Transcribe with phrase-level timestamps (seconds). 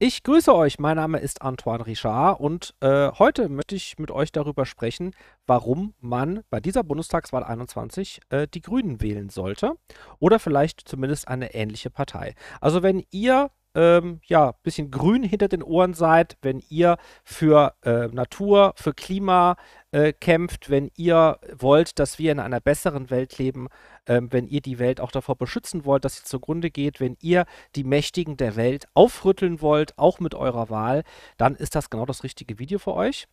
[0.00, 4.30] Ich grüße euch, mein Name ist Antoine Richard und äh, heute möchte ich mit euch
[4.30, 5.10] darüber sprechen,
[5.44, 9.72] warum man bei dieser Bundestagswahl 21 äh, die Grünen wählen sollte
[10.20, 12.36] oder vielleicht zumindest eine ähnliche Partei.
[12.60, 18.08] Also wenn ihr ähm, ja, bisschen grün hinter den Ohren seid, wenn ihr für äh,
[18.08, 19.56] Natur, für Klima
[19.90, 23.68] äh, kämpft, wenn ihr wollt, dass wir in einer besseren Welt leben,
[24.06, 27.44] ähm, wenn ihr die Welt auch davor beschützen wollt, dass sie zugrunde geht, wenn ihr
[27.76, 31.04] die Mächtigen der Welt aufrütteln wollt, auch mit eurer Wahl,
[31.36, 33.28] dann ist das genau das richtige Video für euch.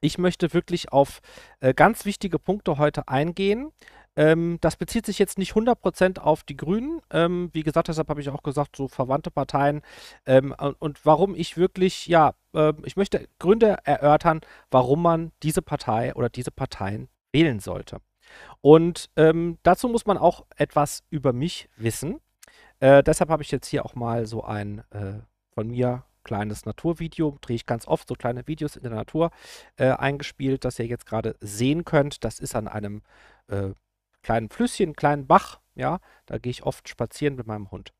[0.00, 1.20] Ich möchte wirklich auf
[1.60, 3.72] äh, ganz wichtige Punkte heute eingehen.
[4.16, 7.00] Ähm, das bezieht sich jetzt nicht 100% auf die Grünen.
[7.10, 9.82] Ähm, wie gesagt, deshalb habe ich auch gesagt, so verwandte Parteien.
[10.26, 14.40] Ähm, und warum ich wirklich, ja, äh, ich möchte Gründe erörtern,
[14.70, 17.98] warum man diese Partei oder diese Parteien wählen sollte.
[18.60, 22.20] Und ähm, dazu muss man auch etwas über mich wissen.
[22.80, 25.20] Äh, deshalb habe ich jetzt hier auch mal so ein äh,
[25.54, 29.30] von mir kleines Naturvideo, drehe ich ganz oft so kleine Videos in der Natur
[29.76, 32.22] äh, eingespielt, das ihr jetzt gerade sehen könnt.
[32.22, 33.02] Das ist an einem
[33.48, 33.70] äh,
[34.28, 37.94] kleinen Flüsschen, kleinen Bach, ja, da gehe ich oft spazieren mit meinem Hund.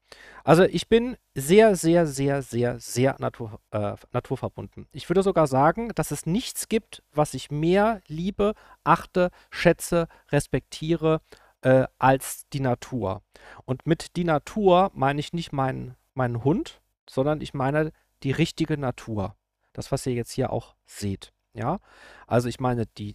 [0.45, 4.89] Also ich bin sehr, sehr, sehr, sehr, sehr natur, äh, naturverbunden.
[4.93, 8.53] Ich würde sogar sagen, dass es nichts gibt, was ich mehr liebe,
[8.85, 11.23] achte, schätze, respektiere
[11.63, 13.23] äh, als die Natur.
[13.65, 17.93] Und mit die Natur meine ich nicht meinen, meinen Hund, sondern ich meine
[18.23, 19.35] die richtige Natur.
[19.73, 21.33] Das, was ihr jetzt hier auch seht.
[21.55, 21.79] Ja,
[22.27, 23.15] also ich meine die,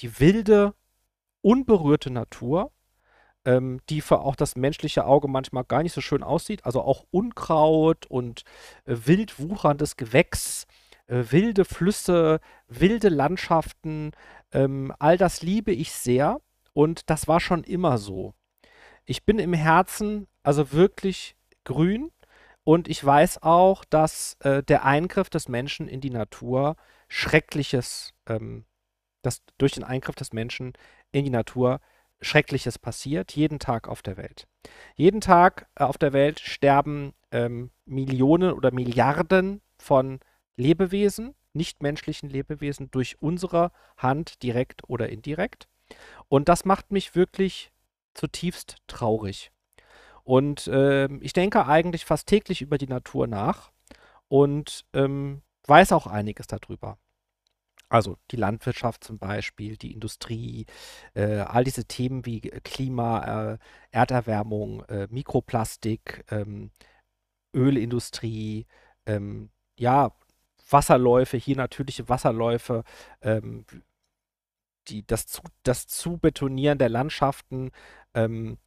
[0.00, 0.74] die wilde,
[1.42, 2.72] unberührte Natur,
[3.44, 6.64] ähm, die für auch das menschliche Auge manchmal gar nicht so schön aussieht.
[6.64, 8.42] Also auch Unkraut und
[8.84, 10.66] äh, wild wucherndes Gewächs,
[11.06, 14.12] äh, wilde Flüsse, wilde Landschaften,
[14.52, 16.40] ähm, all das liebe ich sehr
[16.72, 18.34] und das war schon immer so.
[19.04, 22.10] Ich bin im Herzen also wirklich grün
[22.64, 26.76] und ich weiß auch, dass äh, der Eingriff des Menschen in die Natur
[27.08, 28.64] Schreckliches, ähm,
[29.22, 30.74] dass durch den Eingriff des Menschen
[31.12, 31.80] in die Natur
[32.22, 34.46] Schreckliches passiert, jeden Tag auf der Welt.
[34.94, 40.20] Jeden Tag äh, auf der Welt sterben ähm, Millionen oder Milliarden von
[40.56, 45.68] Lebewesen, nichtmenschlichen Lebewesen, durch unsere Hand direkt oder indirekt.
[46.28, 47.72] Und das macht mich wirklich
[48.14, 49.50] zutiefst traurig.
[50.22, 53.72] Und äh, ich denke eigentlich fast täglich über die Natur nach
[54.28, 56.98] und ähm, weiß auch einiges darüber.
[57.90, 60.64] Also die Landwirtschaft zum Beispiel, die Industrie,
[61.14, 63.58] äh, all diese Themen wie Klima, äh,
[63.90, 66.70] Erderwärmung, äh, Mikroplastik, ähm,
[67.54, 68.66] Ölindustrie,
[69.06, 70.12] ähm, ja,
[70.70, 72.84] Wasserläufe, hier natürliche Wasserläufe,
[73.22, 73.66] ähm,
[74.88, 77.70] die, das, zu, das Zubetonieren der Landschaften.
[78.14, 78.58] Ähm,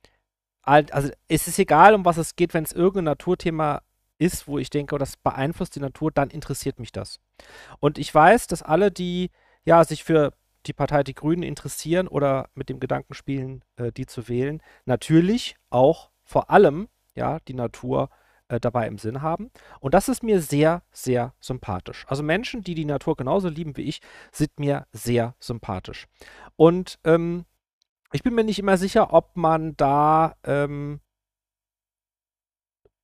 [0.63, 3.83] also es ist egal, um was es geht, wenn es irgendein Naturthema
[4.23, 7.19] ist, wo ich denke, oh, das beeinflusst die Natur, dann interessiert mich das.
[7.79, 9.31] Und ich weiß, dass alle, die
[9.65, 10.33] ja sich für
[10.65, 15.57] die Partei Die Grünen interessieren oder mit dem Gedanken spielen, äh, die zu wählen, natürlich
[15.69, 18.09] auch vor allem ja die Natur
[18.47, 19.51] äh, dabei im Sinn haben.
[19.79, 22.05] Und das ist mir sehr, sehr sympathisch.
[22.07, 24.01] Also Menschen, die die Natur genauso lieben wie ich,
[24.31, 26.07] sind mir sehr sympathisch.
[26.55, 27.45] Und ähm,
[28.11, 31.01] ich bin mir nicht immer sicher, ob man da ähm,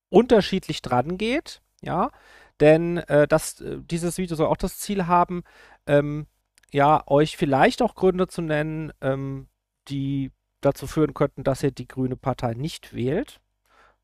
[0.10, 2.12] unterschiedlich dran geht, ja,
[2.60, 5.44] denn äh, das, äh, dieses Video soll auch das Ziel haben,
[5.88, 6.28] ähm,
[6.72, 9.48] ja, euch vielleicht auch Gründe zu nennen, ähm,
[9.88, 10.32] die
[10.62, 13.40] dazu führen könnten, dass ihr die Grüne Partei nicht wählt,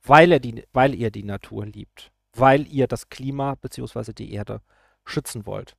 [0.03, 4.13] weil, er die, weil ihr die Natur liebt, weil ihr das Klima bzw.
[4.13, 4.61] die Erde
[5.03, 5.75] schützen wollt.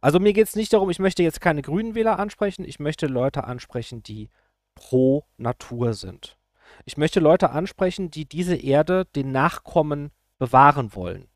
[0.00, 3.06] Also mir geht es nicht darum, ich möchte jetzt keine grünen Wähler ansprechen, ich möchte
[3.06, 4.28] Leute ansprechen, die
[4.74, 6.35] pro Natur sind.
[6.84, 11.28] Ich möchte Leute ansprechen, die diese Erde den Nachkommen bewahren wollen.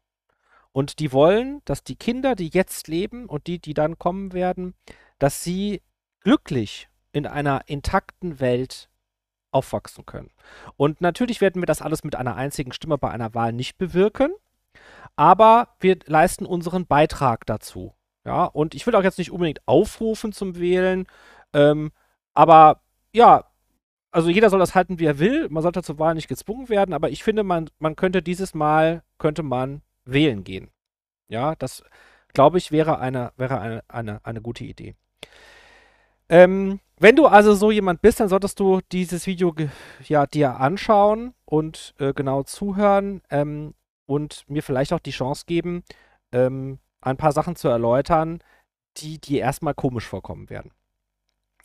[0.73, 4.75] Und die wollen, dass die Kinder, die jetzt leben und die, die dann kommen werden,
[5.19, 5.83] dass sie
[6.21, 8.89] glücklich in einer intakten Welt
[9.51, 10.31] aufwachsen können.
[10.77, 14.33] Und natürlich werden wir das alles mit einer einzigen Stimme bei einer Wahl nicht bewirken,
[15.17, 17.95] aber wir leisten unseren Beitrag dazu.
[18.25, 21.07] Ja, und ich will auch jetzt nicht unbedingt aufrufen zum Wählen,
[21.53, 21.91] ähm,
[22.35, 22.83] aber
[23.13, 23.50] ja,
[24.11, 25.49] also jeder soll das halten, wie er will.
[25.51, 29.03] Man sollte zur Wahl nicht gezwungen werden, aber ich finde, man, man könnte dieses Mal,
[29.19, 30.71] könnte man wählen gehen.
[31.29, 31.85] Ja, das,
[32.33, 34.95] glaube ich, wäre eine, wäre eine, eine, eine gute Idee.
[36.29, 39.55] Ähm, wenn du also so jemand bist, dann solltest du dieses Video
[40.07, 43.75] ja, dir anschauen und äh, genau zuhören ähm,
[44.07, 45.83] und mir vielleicht auch die Chance geben,
[46.33, 48.43] ähm, ein paar Sachen zu erläutern,
[48.99, 50.73] die dir erstmal komisch vorkommen werden.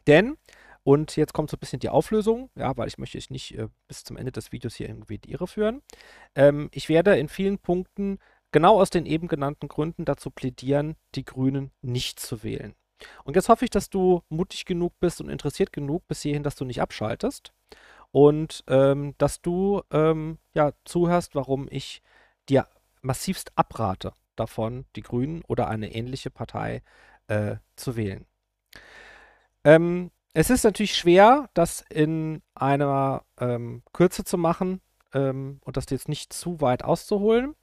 [0.08, 0.38] Denn
[0.86, 3.70] und jetzt kommt so ein bisschen die Auflösung, ja, weil ich möchte euch nicht äh,
[3.88, 5.82] bis zum Ende des Videos hier irgendwie die Irre führen.
[6.36, 8.20] Ähm, ich werde in vielen Punkten
[8.52, 12.76] genau aus den eben genannten Gründen dazu plädieren, die Grünen nicht zu wählen.
[13.24, 16.56] Und jetzt hoffe ich, dass du mutig genug bist und interessiert genug bis hierhin, dass
[16.56, 17.52] du nicht abschaltest
[18.12, 22.04] und ähm, dass du ähm, ja zuhörst, warum ich
[22.48, 22.68] dir
[23.02, 26.84] massivst abrate davon, die Grünen oder eine ähnliche Partei
[27.28, 28.28] äh, zu wählen.
[29.64, 34.82] Ähm, es ist natürlich schwer, das in einer ähm, Kürze zu machen
[35.14, 37.56] ähm, und das jetzt nicht zu weit auszuholen.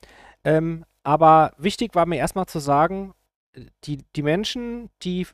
[0.43, 3.13] Ähm, aber wichtig war mir erstmal zu sagen,
[3.85, 5.27] die, die Menschen, die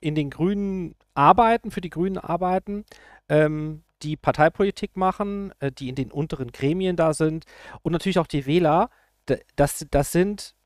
[0.00, 2.84] in den Grünen arbeiten, für die Grünen arbeiten,
[3.28, 7.44] ähm, die Parteipolitik machen, äh, die in den unteren Gremien da sind
[7.82, 8.90] und natürlich auch die Wähler,
[9.54, 10.56] das, das sind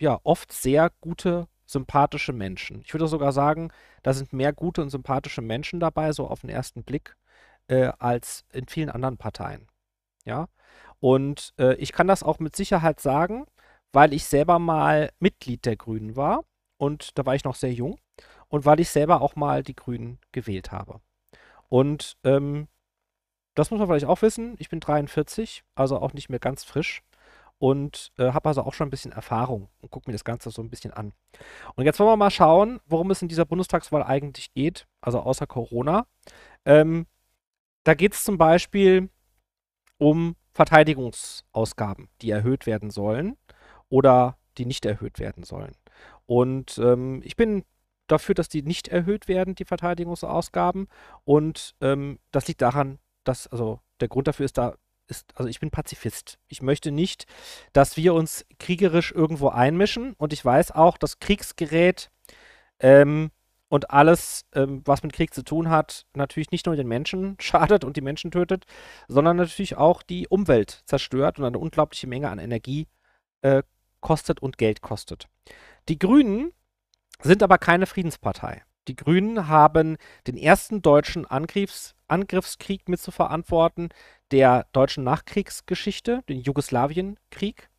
[0.00, 2.82] ja oft sehr gute, sympathische Menschen.
[2.84, 3.70] Ich würde sogar sagen,
[4.02, 7.16] da sind mehr gute und sympathische Menschen dabei, so auf den ersten Blick,
[7.68, 9.68] äh, als in vielen anderen Parteien.
[10.24, 10.48] Ja.
[11.00, 13.46] Und äh, ich kann das auch mit Sicherheit sagen,
[13.92, 16.44] weil ich selber mal Mitglied der Grünen war
[16.78, 17.98] und da war ich noch sehr jung
[18.48, 21.00] und weil ich selber auch mal die Grünen gewählt habe.
[21.68, 22.68] Und ähm,
[23.54, 24.56] das muss man vielleicht auch wissen.
[24.58, 27.02] Ich bin 43, also auch nicht mehr ganz frisch
[27.62, 30.60] und äh, habe also auch schon ein bisschen Erfahrung und gucke mir das Ganze so
[30.60, 31.12] ein bisschen an.
[31.76, 35.46] Und jetzt wollen wir mal schauen, worum es in dieser Bundestagswahl eigentlich geht, also außer
[35.46, 36.08] Corona.
[36.64, 37.06] Ähm,
[37.84, 39.10] da geht es zum Beispiel
[39.96, 43.36] um Verteidigungsausgaben, die erhöht werden sollen
[43.88, 45.76] oder die nicht erhöht werden sollen.
[46.26, 47.64] Und ähm, ich bin
[48.08, 50.88] dafür, dass die nicht erhöht werden, die Verteidigungsausgaben.
[51.22, 54.74] Und ähm, das liegt daran, dass, also der Grund dafür ist da,
[55.12, 56.38] ist, also ich bin Pazifist.
[56.48, 57.26] Ich möchte nicht,
[57.72, 60.14] dass wir uns kriegerisch irgendwo einmischen.
[60.14, 62.10] Und ich weiß auch, dass Kriegsgerät
[62.80, 63.30] ähm,
[63.68, 67.84] und alles, ähm, was mit Krieg zu tun hat, natürlich nicht nur den Menschen schadet
[67.84, 68.64] und die Menschen tötet,
[69.06, 72.88] sondern natürlich auch die Umwelt zerstört und eine unglaubliche Menge an Energie
[73.42, 73.62] äh,
[74.00, 75.28] kostet und Geld kostet.
[75.88, 76.52] Die Grünen
[77.20, 78.62] sind aber keine Friedenspartei.
[78.88, 79.96] Die Grünen haben
[80.26, 83.88] den ersten deutschen Angriffs Angriffskrieg mitzuverantworten,
[84.32, 87.70] der deutschen Nachkriegsgeschichte, den Jugoslawienkrieg.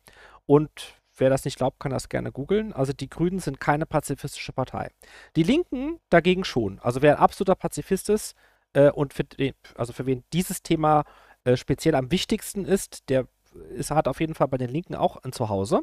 [0.46, 2.72] Und wer das nicht glaubt, kann das gerne googeln.
[2.72, 4.90] Also die Grünen sind keine pazifistische Partei.
[5.36, 6.80] Die Linken dagegen schon.
[6.80, 8.34] Also wer ein absoluter Pazifist ist
[8.72, 11.04] äh, und für, den, also für wen dieses Thema
[11.44, 13.28] äh, speziell am wichtigsten ist, der
[13.70, 15.82] ist, hat auf jeden Fall bei den Linken auch ein Zuhause.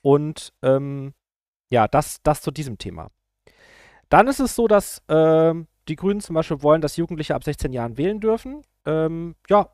[0.00, 1.12] Und ähm,
[1.70, 3.10] ja, das, das zu diesem Thema.
[4.12, 7.72] Dann ist es so, dass ähm, die Grünen zum Beispiel wollen, dass Jugendliche ab 16
[7.72, 8.60] Jahren wählen dürfen.
[8.84, 9.70] Ähm, ja,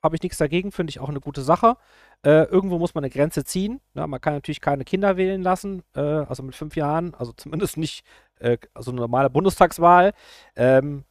[0.00, 1.76] habe ich nichts dagegen, finde ich auch eine gute Sache.
[2.24, 3.80] Äh, irgendwo muss man eine Grenze ziehen.
[3.94, 7.78] Ja, man kann natürlich keine Kinder wählen lassen, äh, also mit fünf Jahren, also zumindest
[7.78, 8.04] nicht
[8.38, 10.12] äh, also eine normale Bundestagswahl.
[10.54, 11.02] Ähm,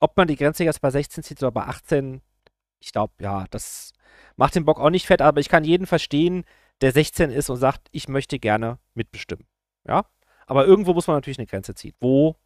[0.00, 2.22] ob man die Grenze jetzt bei 16 zieht oder bei 18,
[2.80, 3.92] ich glaube, ja, das
[4.36, 6.44] macht den Bock auch nicht fett, aber ich kann jeden verstehen,
[6.80, 9.46] der 16 ist und sagt, ich möchte gerne mitbestimmen.
[9.86, 10.06] Ja,
[10.46, 11.94] aber irgendwo muss man natürlich eine Grenze ziehen.
[12.00, 12.36] Wo?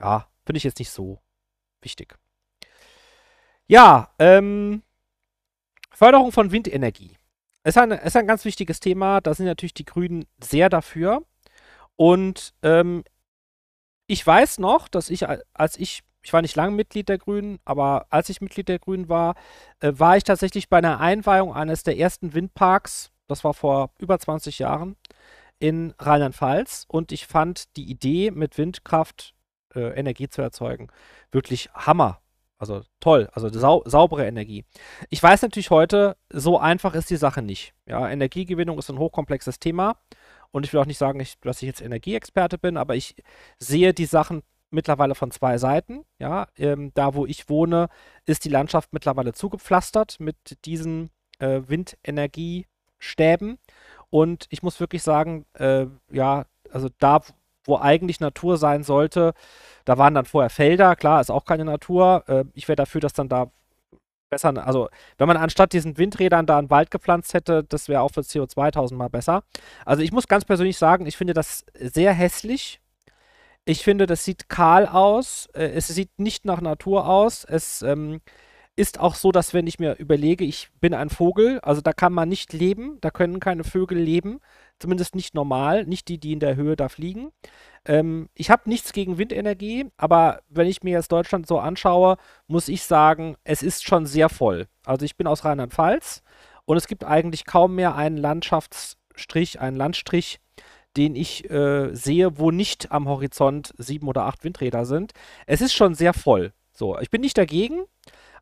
[0.00, 1.20] Ja, finde ich jetzt nicht so
[1.80, 2.16] wichtig.
[3.66, 4.82] Ja, ähm,
[5.92, 7.16] Förderung von Windenergie.
[7.64, 9.20] Ist ein, ist ein ganz wichtiges Thema.
[9.20, 11.24] Da sind natürlich die Grünen sehr dafür.
[11.96, 13.04] Und ähm,
[14.06, 18.06] ich weiß noch, dass ich, als ich, ich war nicht lange Mitglied der Grünen, aber
[18.10, 19.36] als ich Mitglied der Grünen war,
[19.80, 23.12] äh, war ich tatsächlich bei einer Einweihung eines der ersten Windparks.
[23.28, 24.96] Das war vor über 20 Jahren
[25.62, 29.32] in Rheinland-Pfalz und ich fand die Idee, mit Windkraft
[29.76, 30.88] äh, Energie zu erzeugen,
[31.30, 32.18] wirklich Hammer.
[32.58, 34.64] Also toll, also sau saubere Energie.
[35.08, 37.74] Ich weiß natürlich heute, so einfach ist die Sache nicht.
[37.86, 39.98] Ja, Energiegewinnung ist ein hochkomplexes Thema
[40.50, 43.14] und ich will auch nicht sagen, ich, dass ich jetzt Energieexperte bin, aber ich
[43.60, 46.04] sehe die Sachen mittlerweile von zwei Seiten.
[46.18, 47.88] Ja, ähm, da wo ich wohne,
[48.26, 53.58] ist die Landschaft mittlerweile zugepflastert mit diesen äh, Windenergiestäben
[54.12, 57.22] und ich muss wirklich sagen, äh, ja, also da,
[57.64, 59.32] wo eigentlich Natur sein sollte,
[59.86, 62.22] da waren dann vorher Felder, klar, ist auch keine Natur.
[62.26, 63.50] Äh, ich wäre dafür, dass dann da
[64.28, 68.10] besser, also wenn man anstatt diesen Windrädern da einen Wald gepflanzt hätte, das wäre auch
[68.10, 69.44] für CO2 tausendmal besser.
[69.86, 72.80] Also ich muss ganz persönlich sagen, ich finde das sehr hässlich.
[73.64, 75.48] Ich finde, das sieht kahl aus.
[75.54, 77.44] Äh, es sieht nicht nach Natur aus.
[77.44, 78.20] Es ähm,
[78.74, 82.12] ist auch so, dass wenn ich mir überlege, ich bin ein Vogel, also da kann
[82.12, 84.40] man nicht leben, da können keine Vögel leben,
[84.78, 87.32] zumindest nicht normal, nicht die, die in der Höhe da fliegen.
[87.84, 92.68] Ähm, ich habe nichts gegen Windenergie, aber wenn ich mir jetzt Deutschland so anschaue, muss
[92.68, 94.66] ich sagen, es ist schon sehr voll.
[94.84, 96.22] Also ich bin aus Rheinland-Pfalz
[96.64, 100.40] und es gibt eigentlich kaum mehr einen Landschaftsstrich, einen Landstrich,
[100.96, 105.12] den ich äh, sehe, wo nicht am Horizont sieben oder acht Windräder sind.
[105.46, 106.52] Es ist schon sehr voll.
[106.72, 107.84] So, ich bin nicht dagegen,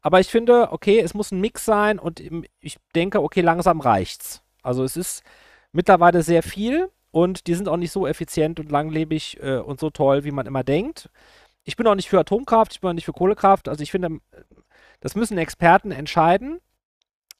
[0.02, 2.22] aber ich finde, okay, es muss ein Mix sein und
[2.60, 4.42] ich denke, okay, langsam reicht's.
[4.62, 5.22] Also es ist
[5.72, 9.90] mittlerweile sehr viel und die sind auch nicht so effizient und langlebig äh, und so
[9.90, 11.10] toll, wie man immer denkt.
[11.64, 13.68] Ich bin auch nicht für Atomkraft, ich bin auch nicht für Kohlekraft.
[13.68, 14.20] Also ich finde,
[15.00, 16.60] das müssen Experten entscheiden.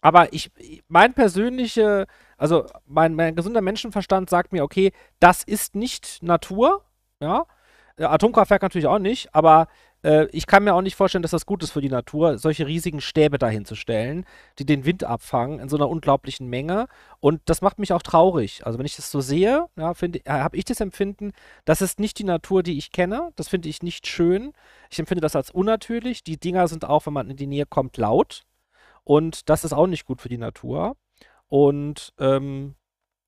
[0.02, 0.50] Aber ich,
[0.88, 2.06] mein persönliche,
[2.38, 6.84] also mein, mein gesunder Menschenverstand sagt mir, okay, das ist nicht Natur,
[7.20, 7.46] ja.
[7.98, 9.68] Atomkraftwerk natürlich auch nicht, aber
[10.02, 12.66] äh, ich kann mir auch nicht vorstellen, dass das gut ist für die Natur, solche
[12.66, 14.24] riesigen Stäbe dahinzustellen,
[14.58, 16.86] die den Wind abfangen in so einer unglaublichen Menge.
[17.20, 18.66] Und das macht mich auch traurig.
[18.66, 21.32] Also wenn ich das so sehe, ja, äh, habe ich das Empfinden,
[21.64, 23.30] das ist nicht die Natur, die ich kenne.
[23.36, 24.52] Das finde ich nicht schön.
[24.90, 26.24] Ich empfinde das als unnatürlich.
[26.24, 28.44] Die Dinger sind auch, wenn man in die Nähe kommt, laut.
[29.04, 30.96] Und das ist auch nicht gut für die Natur.
[31.48, 32.76] Und ähm,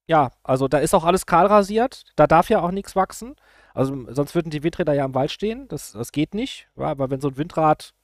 [0.06, 2.04] ja, also da ist auch alles kahl rasiert.
[2.16, 3.34] Da darf ja auch nichts wachsen.
[3.74, 5.68] Also sonst würden die Windräder ja im Wald stehen.
[5.68, 7.94] Das, das geht nicht, ja, weil wenn so ein Windrad,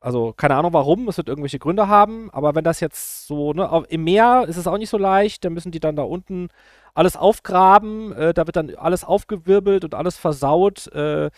[0.00, 3.84] also keine Ahnung warum, es wird irgendwelche Gründe haben, aber wenn das jetzt so, ne,
[3.88, 6.48] im Meer ist es auch nicht so leicht, dann müssen die dann da unten
[6.94, 10.88] alles aufgraben, äh, da wird dann alles aufgewirbelt und alles versaut.
[10.94, 11.30] Äh,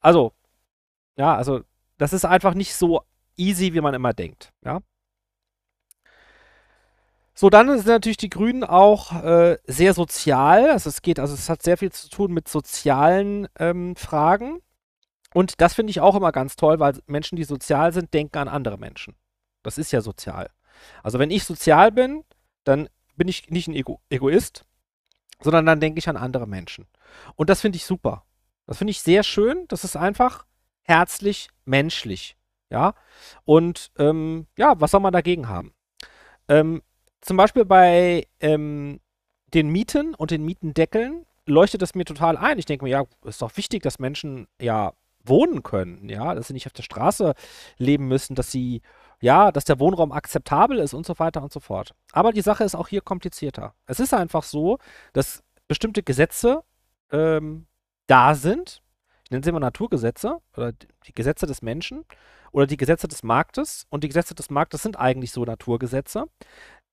[0.00, 0.32] also,
[1.16, 1.62] ja, also
[1.98, 3.02] das ist einfach nicht so
[3.36, 4.80] easy, wie man immer denkt, ja.
[7.40, 10.70] So, dann sind natürlich die Grünen auch äh, sehr sozial.
[10.72, 14.60] Also es geht, also es hat sehr viel zu tun mit sozialen ähm, Fragen.
[15.34, 18.48] Und das finde ich auch immer ganz toll, weil Menschen, die sozial sind, denken an
[18.48, 19.14] andere Menschen.
[19.62, 20.50] Das ist ja sozial.
[21.04, 22.24] Also wenn ich sozial bin,
[22.64, 24.64] dann bin ich nicht ein Ego Egoist,
[25.40, 26.88] sondern dann denke ich an andere Menschen.
[27.36, 28.24] Und das finde ich super.
[28.66, 29.66] Das finde ich sehr schön.
[29.68, 30.44] Das ist einfach
[30.82, 32.36] herzlich, menschlich.
[32.68, 32.94] Ja.
[33.44, 35.72] Und ähm, ja, was soll man dagegen haben?
[36.48, 36.82] Ähm,
[37.20, 39.00] zum Beispiel bei ähm,
[39.54, 42.58] den Mieten und den Mietendeckeln leuchtet das mir total ein.
[42.58, 44.92] Ich denke mir, ja, ist doch wichtig, dass Menschen ja
[45.24, 47.34] wohnen können, ja, dass sie nicht auf der Straße
[47.76, 48.82] leben müssen, dass sie,
[49.20, 51.94] ja, dass der Wohnraum akzeptabel ist und so weiter und so fort.
[52.12, 53.74] Aber die Sache ist auch hier komplizierter.
[53.86, 54.78] Es ist einfach so,
[55.12, 56.62] dass bestimmte Gesetze
[57.10, 57.66] ähm,
[58.06, 58.82] da sind.
[59.24, 62.04] Ich nenne sie immer Naturgesetze oder die Gesetze des Menschen
[62.52, 63.86] oder die Gesetze des Marktes.
[63.90, 66.24] Und die Gesetze des Marktes sind eigentlich so Naturgesetze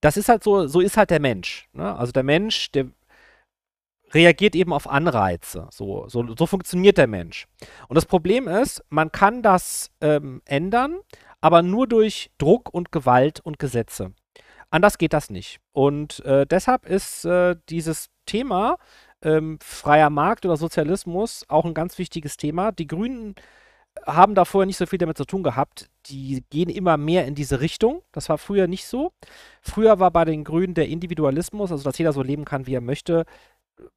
[0.02, 1.68] das ist halt so, so ist halt der Mensch.
[1.74, 1.96] Ne?
[1.96, 2.88] Also der Mensch, der
[4.14, 5.68] reagiert eben auf Anreize.
[5.72, 7.48] So, so, so funktioniert der Mensch.
[7.88, 11.00] Und das Problem ist, man kann das ähm, ändern,
[11.42, 14.14] aber nur durch Druck und Gewalt und Gesetze.
[14.70, 15.60] Anders geht das nicht.
[15.74, 18.78] Und äh, deshalb ist äh, dieses Thema
[19.22, 22.72] ähm, freier Markt oder Sozialismus auch ein ganz wichtiges Thema.
[22.72, 23.36] Die Grünen
[24.06, 25.90] haben da vorher nicht so viel damit zu tun gehabt.
[26.08, 28.02] Die gehen immer mehr in diese Richtung.
[28.12, 29.12] Das war früher nicht so.
[29.62, 32.82] Früher war bei den Grünen der Individualismus, also dass jeder so leben kann, wie er
[32.82, 33.26] möchte,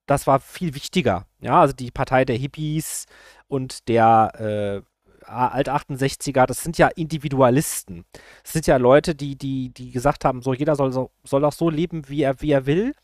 [0.07, 1.27] das war viel wichtiger.
[1.41, 3.07] Ja, also die Partei der Hippies
[3.47, 8.05] und der äh, Alt-68er, das sind ja Individualisten.
[8.43, 11.53] Das sind ja Leute, die, die, die gesagt haben, so jeder soll, so, soll auch
[11.53, 12.95] so leben, wie er, wie er will.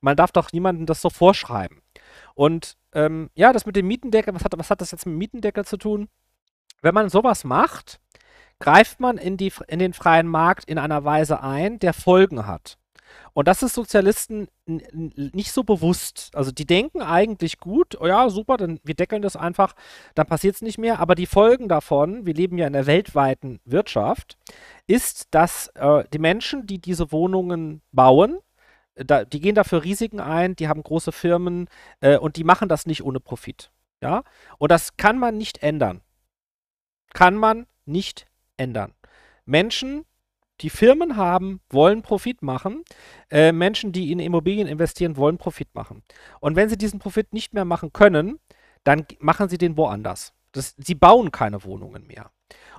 [0.00, 1.80] Man darf doch niemandem das so vorschreiben.
[2.34, 5.18] Und ähm, ja, das mit dem Mietendeckel, was hat, was hat das jetzt mit dem
[5.18, 6.08] Mietendeckel zu tun?
[6.84, 7.98] Wenn man sowas macht,
[8.60, 12.76] greift man in, die, in den freien Markt in einer Weise ein, der Folgen hat.
[13.32, 16.30] Und das ist Sozialisten nicht so bewusst.
[16.34, 19.74] Also die denken eigentlich gut, oh ja, super, dann wir deckeln das einfach,
[20.14, 21.00] dann passiert es nicht mehr.
[21.00, 24.36] Aber die Folgen davon, wir leben ja in der weltweiten Wirtschaft,
[24.86, 28.40] ist, dass äh, die Menschen, die diese Wohnungen bauen,
[28.94, 31.66] da, die gehen dafür Risiken ein, die haben große Firmen
[32.02, 33.70] äh, und die machen das nicht ohne Profit.
[34.02, 34.22] Ja?
[34.58, 36.02] Und das kann man nicht ändern
[37.14, 38.26] kann man nicht
[38.58, 38.92] ändern.
[39.46, 40.04] Menschen,
[40.60, 42.84] die Firmen haben, wollen Profit machen.
[43.30, 46.02] Äh, Menschen, die in Immobilien investieren, wollen Profit machen.
[46.40, 48.38] Und wenn sie diesen Profit nicht mehr machen können,
[48.84, 50.32] dann machen sie den woanders.
[50.52, 52.30] Das, sie bauen keine Wohnungen mehr.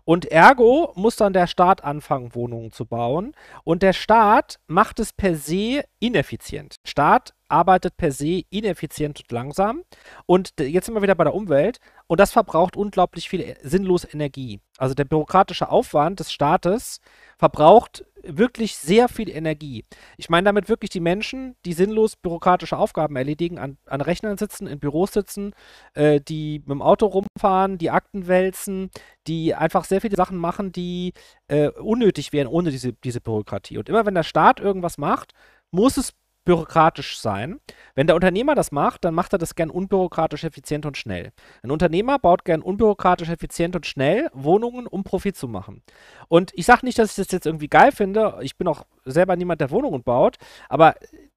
[0.06, 3.34] Und ergo muss dann der Staat anfangen, Wohnungen zu bauen.
[3.64, 6.76] Und der Staat macht es per se ineffizient.
[6.86, 9.84] Staat arbeitet per se ineffizient und langsam.
[10.26, 11.80] Und jetzt sind wir wieder bei der Umwelt.
[12.08, 14.62] Und das verbraucht unglaublich viel sinnlose Energie.
[14.78, 17.00] Also der bürokratische Aufwand des Staates
[17.38, 19.86] verbraucht wirklich sehr viel Energie.
[20.18, 24.68] Ich meine damit wirklich die Menschen, die sinnlos bürokratische Aufgaben erledigen, an, an Rechnern sitzen,
[24.68, 25.54] in Büros sitzen,
[25.94, 28.90] äh, die mit dem Auto rumfahren, die Akten wälzen,
[29.28, 31.14] die einfach sehr viele Sachen machen, die
[31.48, 33.78] äh, unnötig wären ohne diese, diese Bürokratie.
[33.78, 35.34] Und immer wenn der Staat irgendwas macht,
[35.72, 36.14] muss es
[36.46, 37.60] bürokratisch sein.
[37.96, 41.32] Wenn der Unternehmer das macht, dann macht er das gern unbürokratisch, effizient und schnell.
[41.64, 45.82] Ein Unternehmer baut gern unbürokratisch, effizient und schnell Wohnungen, um Profit zu machen.
[46.28, 48.38] Und ich sage nicht, dass ich das jetzt irgendwie geil finde.
[48.42, 50.38] Ich bin auch selber niemand, der Wohnungen baut.
[50.70, 50.96] Aber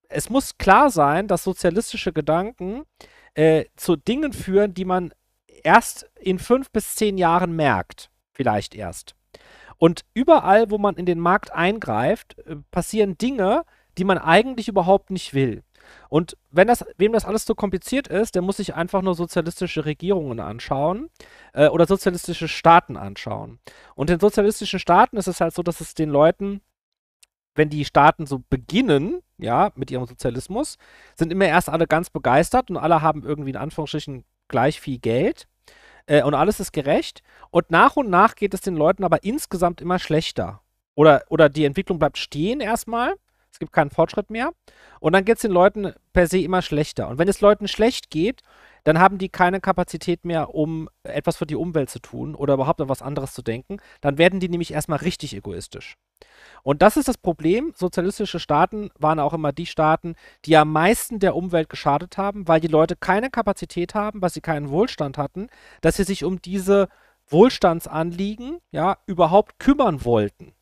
[0.08, 2.82] es muss klar sein, dass sozialistische Gedanken
[3.34, 5.12] äh, zu Dingen führen, die man
[5.64, 8.10] erst in fünf bis zehn Jahren merkt.
[8.32, 9.14] Vielleicht erst.
[9.78, 13.64] Und überall, wo man in den Markt eingreift, äh, passieren Dinge,
[13.96, 15.62] die man eigentlich überhaupt nicht will.
[16.08, 19.84] Und wenn das, wem das alles zu kompliziert ist, der muss sich einfach nur sozialistische
[19.84, 21.10] Regierungen anschauen
[21.52, 23.58] äh, oder sozialistische Staaten anschauen.
[23.94, 26.60] Und in sozialistischen Staaten ist es halt so, dass es den Leuten,
[27.54, 30.78] wenn die Staaten so beginnen, ja, mit ihrem Sozialismus,
[31.14, 35.46] sind immer erst alle ganz begeistert und alle haben irgendwie in Anführungsstrichen gleich viel Geld
[36.06, 37.22] äh, und alles ist gerecht.
[37.50, 40.60] Und nach und nach geht es den Leuten aber insgesamt immer schlechter.
[40.94, 43.14] Oder, oder die Entwicklung bleibt stehen erstmal.
[43.52, 44.52] Es gibt keinen Fortschritt mehr.
[45.00, 47.08] Und dann geht es den Leuten per se immer schlechter.
[47.08, 48.42] Und wenn es Leuten schlecht geht,
[48.84, 52.80] dann haben die keine Kapazität mehr, um etwas für die Umwelt zu tun oder überhaupt
[52.80, 53.78] an was anderes zu denken.
[54.00, 55.96] Dann werden die nämlich erstmal richtig egoistisch.
[56.62, 57.72] Und das ist das Problem.
[57.76, 62.60] Sozialistische Staaten waren auch immer die Staaten, die am meisten der Umwelt geschadet haben, weil
[62.60, 65.48] die Leute keine Kapazität haben, weil sie keinen Wohlstand hatten,
[65.80, 66.88] dass sie sich um diese
[67.28, 70.54] Wohlstandsanliegen ja überhaupt kümmern wollten.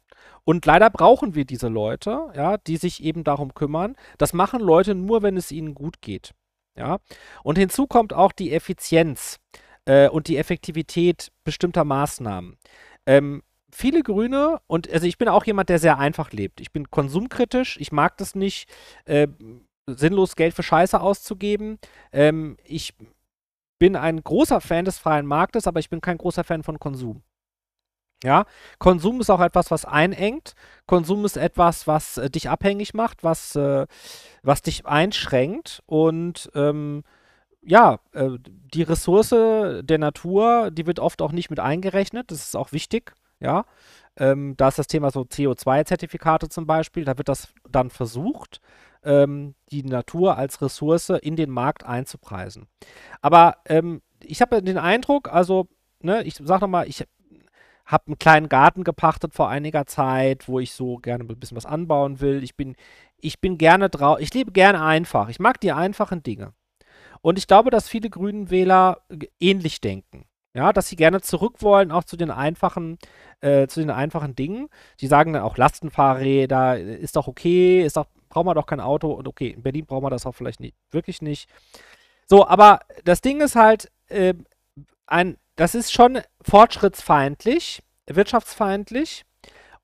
[0.45, 3.97] Und leider brauchen wir diese Leute, ja, die sich eben darum kümmern.
[4.19, 6.35] Das machen Leute nur, wenn es ihnen gut geht.
[6.77, 6.99] Ja.
[7.43, 9.39] Und hinzu kommt auch die Effizienz
[9.87, 12.57] äh, und die Effektivität bestimmter Maßnahmen.
[13.07, 13.43] Ähm,
[13.73, 16.61] viele Grüne und also ich bin auch jemand, der sehr einfach lebt.
[16.61, 18.69] Ich bin konsumkritisch, ich mag das nicht,
[19.05, 19.29] äh,
[19.87, 21.79] sinnlos Geld für Scheiße auszugeben.
[22.13, 22.95] Ähm, ich
[23.79, 27.23] bin ein großer Fan des freien Marktes, aber ich bin kein großer Fan von Konsum.
[28.25, 28.47] Ja,
[28.79, 30.55] Konsum ist auch etwas, was einengt.
[30.87, 33.87] Konsum ist etwas, was äh, dich abhängig macht, was, äh,
[34.43, 35.83] was dich einschränkt.
[35.87, 37.05] Und ähm,
[37.63, 42.31] ja, äh, die Ressource der Natur, die wird oft auch nicht mit eingerechnet.
[42.31, 43.13] Das ist auch wichtig.
[43.39, 43.67] Ja,
[44.17, 47.05] ähm, da ist das Thema so CO2-Zertifikate zum Beispiel.
[47.05, 48.61] Da wird das dann versucht,
[49.05, 52.67] ähm, die Natur als Ressource in den Markt einzupreisen.
[53.21, 55.69] Aber ähm, ich habe den Eindruck, also,
[56.01, 57.05] ne, ich sag nochmal, ich
[57.87, 61.67] habe einen kleinen Garten gepachtet vor einiger Zeit, wo ich so gerne ein bisschen was
[61.67, 62.43] anbauen will.
[62.43, 62.75] Ich bin,
[63.19, 65.29] ich bin gerne drauf, ich lebe gerne einfach.
[65.29, 66.53] Ich mag die einfachen Dinge.
[67.23, 69.03] Und ich glaube, dass viele Grünen Wähler
[69.41, 70.27] ähnlich denken.
[70.53, 72.99] Ja, dass sie gerne zurück wollen, auch zu den einfachen,
[73.41, 74.69] äh, zu den einfachen Dingen.
[74.97, 79.13] Sie sagen dann auch Lastenfahrräder, ist doch okay, ist doch, braucht man doch kein Auto.
[79.13, 81.51] Und okay, in Berlin braucht man das auch vielleicht nicht, wirklich nicht.
[82.25, 84.33] So, aber das Ding ist halt, äh,
[85.07, 89.25] ein, das ist schon fortschrittsfeindlich, wirtschaftsfeindlich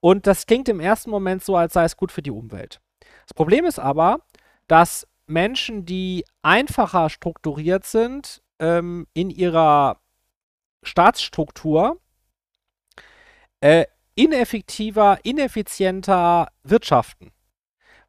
[0.01, 2.81] und das klingt im ersten Moment so, als sei es gut für die Umwelt.
[3.27, 4.21] Das Problem ist aber,
[4.69, 10.01] dass Menschen, die einfacher strukturiert sind, ähm, in ihrer
[10.83, 12.01] Staatsstruktur
[13.61, 17.33] äh, ineffektiver, ineffizienter wirtschaften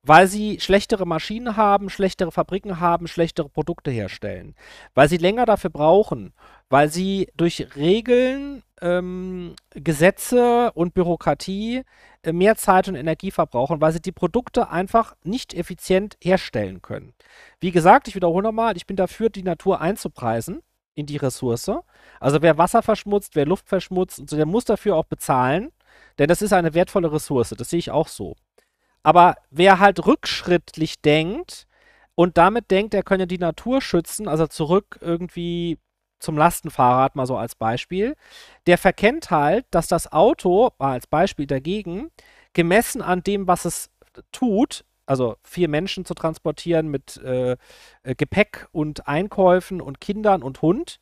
[0.04, 4.54] weil sie schlechtere Maschinen haben, schlechtere Fabriken haben, schlechtere Produkte herstellen,
[4.94, 6.34] weil sie länger dafür brauchen,
[6.70, 11.84] weil sie durch Regeln, ähm, Gesetze und Bürokratie
[12.24, 17.14] äh, mehr Zeit und Energie verbrauchen, weil sie die Produkte einfach nicht effizient herstellen können.
[17.60, 20.62] Wie gesagt, ich wiederhole nochmal, ich bin dafür, die Natur einzupreisen
[20.96, 21.72] in die Ressource.
[22.20, 25.72] Also wer Wasser verschmutzt, wer Luft verschmutzt, der muss dafür auch bezahlen,
[26.20, 28.36] denn das ist eine wertvolle Ressource, das sehe ich auch so.
[29.04, 31.68] Aber wer halt rückschrittlich denkt
[32.16, 35.78] und damit denkt, er könne die Natur schützen, also zurück irgendwie
[36.24, 38.16] zum Lastenfahrrad mal so als Beispiel,
[38.66, 42.10] der verkennt halt, dass das Auto, mal als Beispiel dagegen,
[42.54, 43.90] gemessen an dem, was es
[44.32, 47.58] tut, also vier Menschen zu transportieren mit äh,
[48.04, 51.00] äh Gepäck und Einkäufen und Kindern und Hund,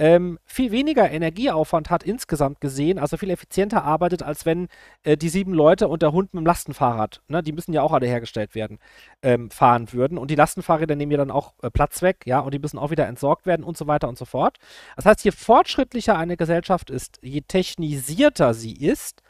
[0.00, 4.68] ähm, viel weniger Energieaufwand hat insgesamt gesehen, also viel effizienter arbeitet, als wenn
[5.02, 7.92] äh, die sieben Leute und der Hund mit dem Lastenfahrrad, ne, die müssen ja auch
[7.92, 8.78] alle hergestellt werden,
[9.20, 10.16] ähm, fahren würden.
[10.16, 12.90] Und die Lastenfahrräder nehmen ja dann auch äh, Platz weg, ja, und die müssen auch
[12.90, 14.56] wieder entsorgt werden und so weiter und so fort.
[14.96, 19.22] Das heißt, je fortschrittlicher eine Gesellschaft ist, je technisierter sie ist,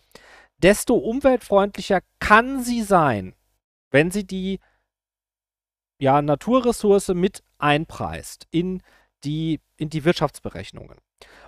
[0.58, 3.34] desto umweltfreundlicher kann sie sein,
[3.90, 4.60] wenn sie die
[5.98, 8.82] ja, Naturressource mit einpreist in
[9.24, 10.98] die, in die Wirtschaftsberechnungen.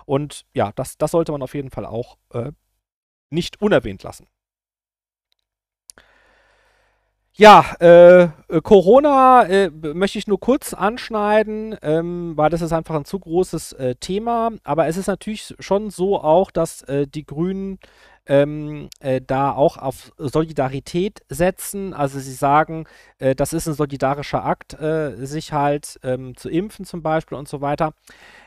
[0.05, 2.51] Und ja, das, das sollte man auf jeden Fall auch äh,
[3.29, 4.27] nicht unerwähnt lassen.
[7.35, 8.29] Ja, äh,
[8.61, 13.73] Corona äh, möchte ich nur kurz anschneiden, ähm, weil das ist einfach ein zu großes
[13.73, 14.51] äh, Thema.
[14.63, 17.79] Aber es ist natürlich schon so auch, dass äh, die Grünen
[18.25, 21.93] ähm, äh, da auch auf Solidarität setzen.
[21.93, 22.85] Also sie sagen,
[23.19, 27.47] äh, das ist ein solidarischer Akt, äh, sich halt ähm, zu impfen zum Beispiel und
[27.47, 27.93] so weiter.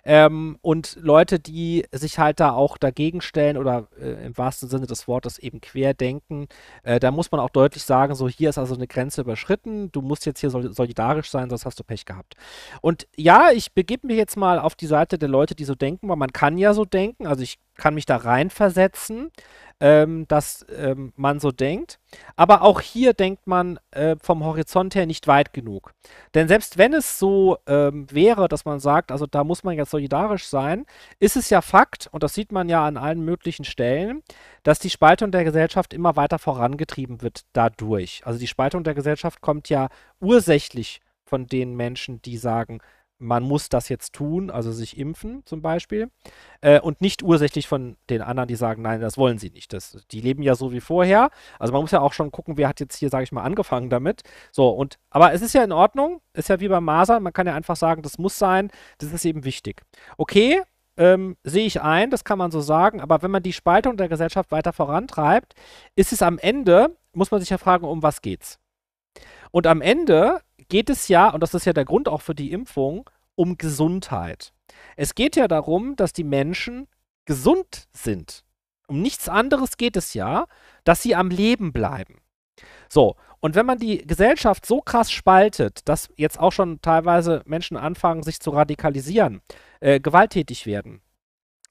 [0.05, 4.87] Ähm, und Leute, die sich halt da auch dagegen stellen oder äh, im wahrsten Sinne
[4.87, 6.47] des Wortes eben querdenken,
[6.83, 10.01] äh, da muss man auch deutlich sagen, so hier ist also eine Grenze überschritten, du
[10.01, 12.35] musst jetzt hier solidarisch sein, sonst hast du Pech gehabt.
[12.81, 16.09] Und ja, ich begebe mich jetzt mal auf die Seite der Leute, die so denken,
[16.09, 19.31] weil man kann ja so denken, also ich kann mich da reinversetzen.
[19.81, 21.99] ähm, dass ähm, man so denkt.
[22.35, 25.93] Aber auch hier denkt man äh, vom Horizont her nicht weit genug.
[26.35, 29.91] Denn selbst wenn es so ähm, wäre, dass man sagt, also da muss man jetzt
[29.91, 30.87] solidarisch sein,
[31.19, 34.23] ist es ja Fakt, und das sieht man ja an allen möglichen Stellen,
[34.63, 38.23] dass die Spaltung der Gesellschaft immer weiter vorangetrieben wird dadurch.
[38.25, 39.89] Also die Spaltung der Gesellschaft kommt ja
[40.21, 42.81] ursächlich von den Menschen, die sagen,
[43.19, 46.11] man muss das jetzt tun, also sich impfen zum Beispiel,
[46.61, 49.73] äh, und nicht ursächlich von den anderen, die sagen, nein, das wollen sie nicht.
[49.73, 51.31] Das, die leben ja so wie vorher.
[51.59, 53.91] Also man muss ja auch schon gucken, wer hat jetzt hier, sage ich mal, angefangen
[53.91, 54.23] damit.
[54.53, 57.47] So, und, aber es ist ja in Ordnung, ist ja wie beim Masern, man kann
[57.47, 59.83] ja einfach sagen, das muss sein, das ist eben wichtig.
[60.19, 60.61] Okay,
[60.99, 64.09] ähm, sehe ich ein, das kann man so sagen, aber wenn man die Spaltung der
[64.09, 65.55] Gesellschaft weiter vorantreibt,
[65.95, 68.59] ist es am Ende, muss man sich ja fragen, um was geht's?
[69.51, 72.53] Und am Ende geht es ja, und das ist ja der Grund auch für die
[72.53, 74.53] Impfung, um Gesundheit.
[74.97, 76.89] Es geht ja darum, dass die Menschen
[77.25, 78.45] gesund sind.
[78.89, 80.47] Um nichts anderes geht es ja,
[80.85, 82.21] dass sie am Leben bleiben.
[82.89, 87.77] So, und wenn man die Gesellschaft so krass spaltet, dass jetzt auch schon teilweise Menschen
[87.77, 89.43] anfangen, sich zu radikalisieren,
[89.81, 91.03] äh, gewalttätig werden,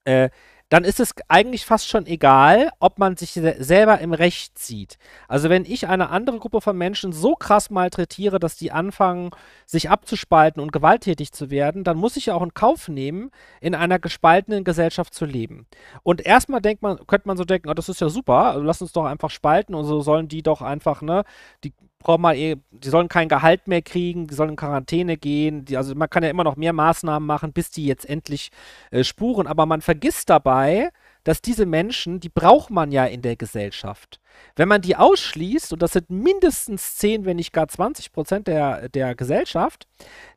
[0.03, 0.29] äh,
[0.69, 4.97] dann ist es eigentlich fast schon egal, ob man sich selber im Recht sieht.
[5.27, 9.29] Also wenn ich eine andere Gruppe von Menschen so krass malträtiere, dass die anfangen,
[9.65, 13.29] sich abzuspalten und gewalttätig zu werden, dann muss ich ja auch in Kauf nehmen,
[13.61, 15.67] in einer gespaltenen Gesellschaft zu leben.
[16.01, 18.81] Und erstmal denkt man, könnte man so denken, oh, das ist ja super, also lass
[18.81, 21.25] uns doch einfach spalten und so sollen die doch einfach, ne,
[21.63, 21.73] die
[22.05, 25.65] braucht man eh, die sollen kein Gehalt mehr kriegen, die sollen in Quarantäne gehen.
[25.65, 28.51] Die, also man kann ja immer noch mehr Maßnahmen machen, bis die jetzt endlich
[28.91, 29.47] äh, spuren.
[29.47, 30.91] Aber man vergisst dabei,
[31.23, 34.19] dass diese Menschen, die braucht man ja in der Gesellschaft.
[34.55, 38.87] Wenn man die ausschließt, und das sind mindestens 10, wenn nicht gar 20 Prozent der,
[38.89, 39.87] der Gesellschaft,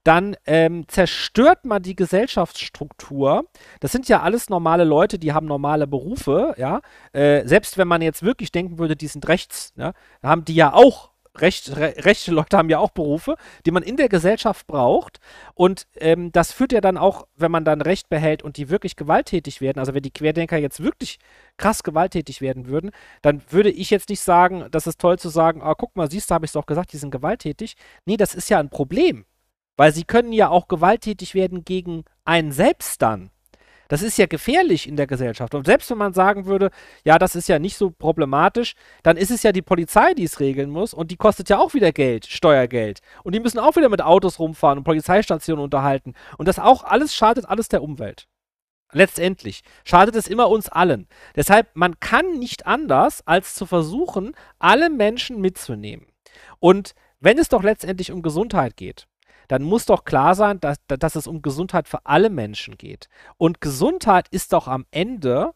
[0.05, 3.45] dann ähm, zerstört man die Gesellschaftsstruktur.
[3.81, 6.81] Das sind ja alles normale Leute, die haben normale Berufe, ja.
[7.13, 10.73] Äh, selbst wenn man jetzt wirklich denken würde, die sind rechts, ja, haben die ja
[10.73, 15.19] auch recht, re, rechte Leute haben ja auch Berufe, die man in der Gesellschaft braucht.
[15.55, 18.97] Und ähm, das führt ja dann auch, wenn man dann Recht behält und die wirklich
[18.97, 21.19] gewalttätig werden, also wenn die Querdenker jetzt wirklich
[21.57, 22.91] krass gewalttätig werden würden,
[23.23, 26.31] dann würde ich jetzt nicht sagen, das ist toll zu sagen, ah, guck mal, siehst
[26.31, 27.77] du, habe ich es doch gesagt, die sind gewalttätig.
[28.07, 29.25] Nee, das ist ja ein Problem.
[29.77, 33.31] Weil sie können ja auch gewalttätig werden gegen einen selbst dann.
[33.89, 35.55] Das ist ja gefährlich in der Gesellschaft.
[35.55, 36.71] Und selbst wenn man sagen würde,
[37.05, 40.41] ja, das ist ja nicht so problematisch, dann ist es ja die Polizei, die es
[40.41, 40.93] regeln muss.
[40.95, 43.01] Und die kostet ja auch wieder Geld, Steuergeld.
[43.25, 46.13] Und die müssen auch wieder mit Autos rumfahren und Polizeistationen unterhalten.
[46.37, 48.29] Und das auch alles schadet alles der Umwelt.
[48.93, 51.09] Letztendlich schadet es immer uns allen.
[51.37, 56.07] Deshalb, man kann nicht anders, als zu versuchen, alle Menschen mitzunehmen.
[56.59, 59.08] Und wenn es doch letztendlich um Gesundheit geht,
[59.49, 63.09] dann muss doch klar sein, dass, dass es um Gesundheit für alle Menschen geht.
[63.37, 65.53] Und Gesundheit ist doch am Ende,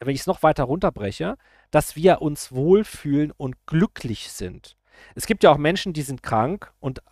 [0.00, 1.36] wenn ich es noch weiter runterbreche,
[1.70, 4.76] dass wir uns wohlfühlen und glücklich sind.
[5.14, 7.02] Es gibt ja auch Menschen, die sind krank und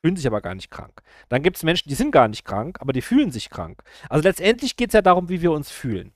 [0.00, 1.02] fühlen sich aber gar nicht krank.
[1.28, 3.82] Dann gibt es Menschen, die sind gar nicht krank, aber die fühlen sich krank.
[4.08, 6.12] Also letztendlich geht es ja darum, wie wir uns fühlen.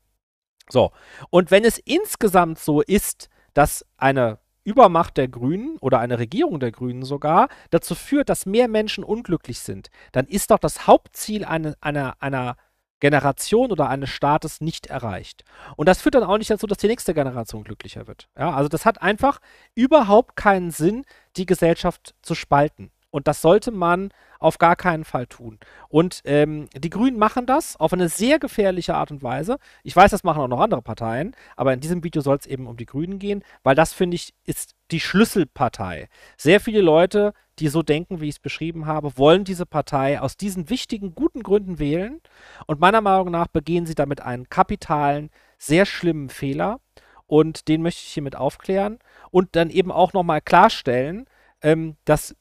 [0.68, 0.92] So,
[1.30, 6.72] und wenn es insgesamt so ist, dass eine Übermacht der Grünen oder eine Regierung der
[6.72, 11.74] Grünen sogar dazu führt, dass mehr Menschen unglücklich sind, dann ist doch das Hauptziel eine,
[11.80, 12.56] einer, einer
[13.00, 15.44] Generation oder eines Staates nicht erreicht.
[15.76, 18.28] Und das führt dann auch nicht dazu, dass die nächste Generation glücklicher wird.
[18.38, 19.38] Ja, also das hat einfach
[19.74, 22.90] überhaupt keinen Sinn, die Gesellschaft zu spalten.
[23.10, 25.58] Und das sollte man auf gar keinen Fall tun.
[25.88, 29.58] Und ähm, die Grünen machen das auf eine sehr gefährliche Art und Weise.
[29.82, 32.66] Ich weiß, das machen auch noch andere Parteien, aber in diesem Video soll es eben
[32.66, 36.08] um die Grünen gehen, weil das, finde ich, ist die Schlüsselpartei.
[36.36, 40.36] Sehr viele Leute, die so denken, wie ich es beschrieben habe, wollen diese Partei aus
[40.36, 42.20] diesen wichtigen, guten Gründen wählen.
[42.66, 46.80] Und meiner Meinung nach begehen sie damit einen kapitalen, sehr schlimmen Fehler.
[47.26, 48.98] Und den möchte ich hiermit aufklären
[49.30, 51.26] und dann eben auch nochmal klarstellen,
[51.60, 52.34] ähm, dass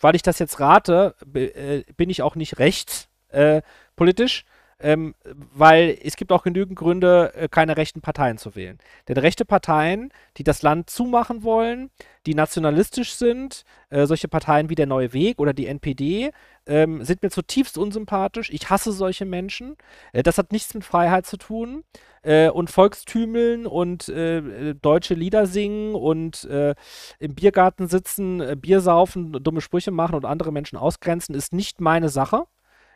[0.00, 4.44] weil ich das jetzt rate, äh, bin ich auch nicht rechtspolitisch, äh,
[4.78, 5.14] ähm,
[5.54, 8.78] weil es gibt auch genügend Gründe, äh, keine rechten Parteien zu wählen.
[9.08, 11.90] Denn rechte Parteien, die das Land zumachen wollen,
[12.26, 16.30] die nationalistisch sind, äh, solche Parteien wie der Neue Weg oder die NPD,
[16.66, 18.50] ähm, sind mir zutiefst unsympathisch.
[18.50, 19.76] Ich hasse solche Menschen.
[20.12, 21.84] Äh, das hat nichts mit Freiheit zu tun.
[22.22, 26.74] Äh, und Volkstümeln und äh, deutsche Lieder singen und äh,
[27.18, 32.08] im Biergarten sitzen, Bier saufen, dumme Sprüche machen und andere Menschen ausgrenzen, ist nicht meine
[32.08, 32.44] Sache.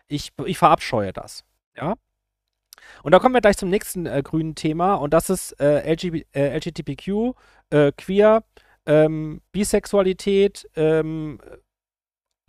[0.09, 1.45] Ich, ich verabscheue das.
[1.81, 1.95] Ja.
[3.03, 7.35] Und da kommen wir gleich zum nächsten äh, grünen Thema und das ist LGB, LGBTQ,
[7.97, 8.43] Queer,
[8.87, 11.39] ähm, Bisexualität, ähm,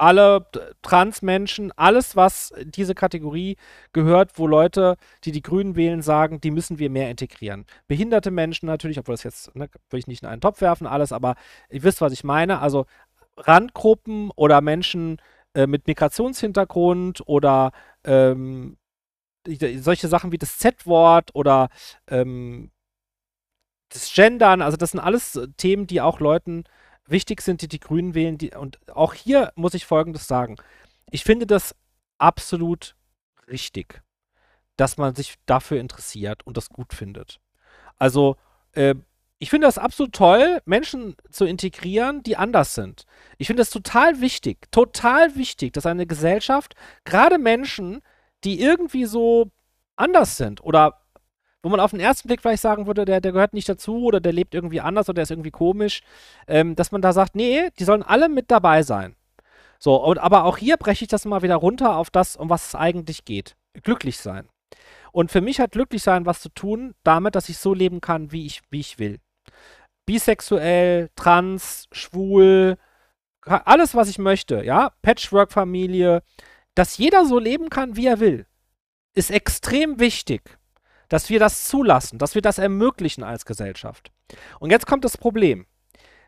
[0.01, 0.47] alle
[0.81, 3.55] Transmenschen, alles, was diese Kategorie
[3.93, 7.67] gehört, wo Leute, die die Grünen wählen, sagen, die müssen wir mehr integrieren.
[7.87, 11.11] Behinderte Menschen natürlich, obwohl das jetzt, ne, will ich nicht in einen Topf werfen, alles,
[11.11, 11.35] aber
[11.69, 12.61] ihr wisst, was ich meine.
[12.61, 12.87] Also
[13.37, 15.17] Randgruppen oder Menschen
[15.53, 17.71] äh, mit Migrationshintergrund oder
[18.03, 18.77] ähm,
[19.77, 21.69] solche Sachen wie das Z-Wort oder
[22.07, 22.71] ähm,
[23.89, 26.63] das Gendern, also das sind alles Themen, die auch Leuten
[27.05, 28.37] wichtig sind, die die Grünen wählen.
[28.37, 30.55] Die, und auch hier muss ich Folgendes sagen.
[31.09, 31.75] Ich finde das
[32.17, 32.95] absolut
[33.47, 34.01] richtig,
[34.77, 37.39] dass man sich dafür interessiert und das gut findet.
[37.97, 38.37] Also,
[38.73, 38.95] äh,
[39.39, 43.05] ich finde das absolut toll, Menschen zu integrieren, die anders sind.
[43.39, 46.75] Ich finde das total wichtig, total wichtig, dass eine Gesellschaft,
[47.05, 48.03] gerade Menschen,
[48.43, 49.51] die irgendwie so
[49.95, 51.01] anders sind oder
[51.63, 54.19] wo man auf den ersten Blick vielleicht sagen würde, der, der gehört nicht dazu oder
[54.19, 56.01] der lebt irgendwie anders oder der ist irgendwie komisch,
[56.47, 59.15] ähm, dass man da sagt, nee, die sollen alle mit dabei sein.
[59.77, 62.69] So, und, aber auch hier breche ich das mal wieder runter auf das, um was
[62.69, 63.55] es eigentlich geht.
[63.83, 64.47] Glücklich sein.
[65.11, 68.31] Und für mich hat glücklich sein was zu tun damit, dass ich so leben kann,
[68.31, 69.19] wie ich, wie ich will.
[70.05, 72.77] Bisexuell, trans, schwul,
[73.43, 76.21] alles, was ich möchte, ja, Patchwork-Familie,
[76.75, 78.45] dass jeder so leben kann, wie er will,
[79.13, 80.57] ist extrem wichtig
[81.11, 84.13] dass wir das zulassen, dass wir das ermöglichen als Gesellschaft.
[84.61, 85.65] Und jetzt kommt das Problem.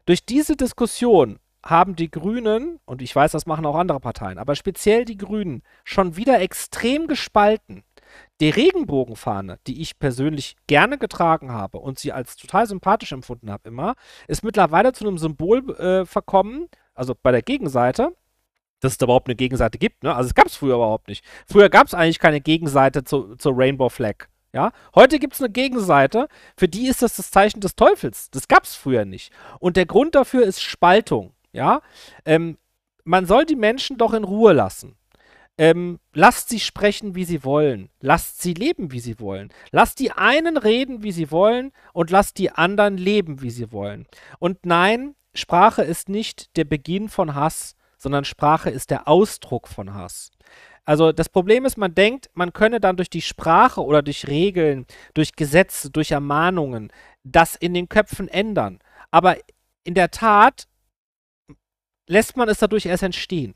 [0.06, 4.56] Durch diese Diskussion haben die Grünen, und ich weiß, das machen auch andere Parteien, aber
[4.56, 7.86] speziell die Grünen, schon wieder extrem gespalten.
[8.42, 13.70] Die Regenbogenfahne, die ich persönlich gerne getragen habe und sie als total sympathisch empfunden habe
[13.70, 13.96] immer,
[14.28, 18.14] ist mittlerweile zu einem Symbol äh, verkommen, also bei der Gegenseite,
[18.84, 20.04] dass es da überhaupt eine Gegenseite gibt.
[20.04, 20.14] Ne?
[20.14, 21.24] Also es gab es früher überhaupt nicht.
[21.48, 24.28] Früher gab es eigentlich keine Gegenseite zu, zur Rainbow Flag.
[24.54, 28.30] Ja, heute gibt es eine Gegenseite, für die ist das das Zeichen des Teufels.
[28.30, 29.32] Das gab es früher nicht.
[29.60, 31.34] Und der Grund dafür ist Spaltung.
[31.54, 31.82] Ja,
[32.26, 32.58] ähm,
[33.04, 34.96] man soll die Menschen doch in Ruhe lassen.
[35.58, 37.90] Ähm, lasst sie sprechen, wie sie wollen.
[38.00, 39.50] Lasst sie leben, wie sie wollen.
[39.72, 44.08] Lasst die einen reden, wie sie wollen, und lasst die anderen leben, wie sie wollen.
[44.40, 49.94] Und nein, Sprache ist nicht der Beginn von Hass, sondern Sprache ist der Ausdruck von
[49.94, 50.30] Hass.
[50.86, 54.86] Also das Problem ist, man denkt, man könne dann durch die Sprache oder durch Regeln,
[55.14, 56.92] durch Gesetze, durch Ermahnungen
[57.24, 58.80] das in den Köpfen ändern.
[59.10, 59.38] Aber
[59.86, 60.68] in der Tat
[62.08, 63.56] lässt man es dadurch erst entstehen.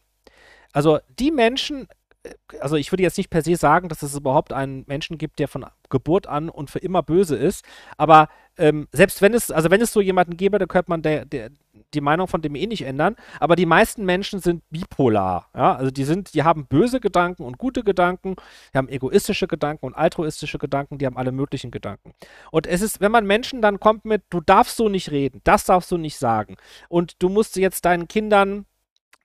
[0.72, 1.88] Also die Menschen,
[2.24, 5.40] äh, also ich würde jetzt nicht per se sagen, dass es überhaupt einen Menschen gibt,
[5.40, 7.66] der von Geburt an und für immer böse ist,
[7.98, 11.26] aber ähm, selbst wenn es, also wenn es so jemanden gäbe, dann könnte man der,
[11.26, 11.50] der,
[11.94, 15.50] die Meinung von dem eh nicht ändern, aber die meisten Menschen sind bipolar.
[15.56, 15.76] Ja?
[15.76, 18.36] Also die sind, die haben böse Gedanken und gute Gedanken,
[18.74, 22.14] die haben egoistische Gedanken und altruistische Gedanken, die haben alle möglichen Gedanken.
[22.52, 25.66] Und es ist, wenn man Menschen dann kommt mit, du darfst so nicht reden, das
[25.66, 26.58] darfst du nicht sagen
[26.90, 28.66] und du musst jetzt deinen Kindern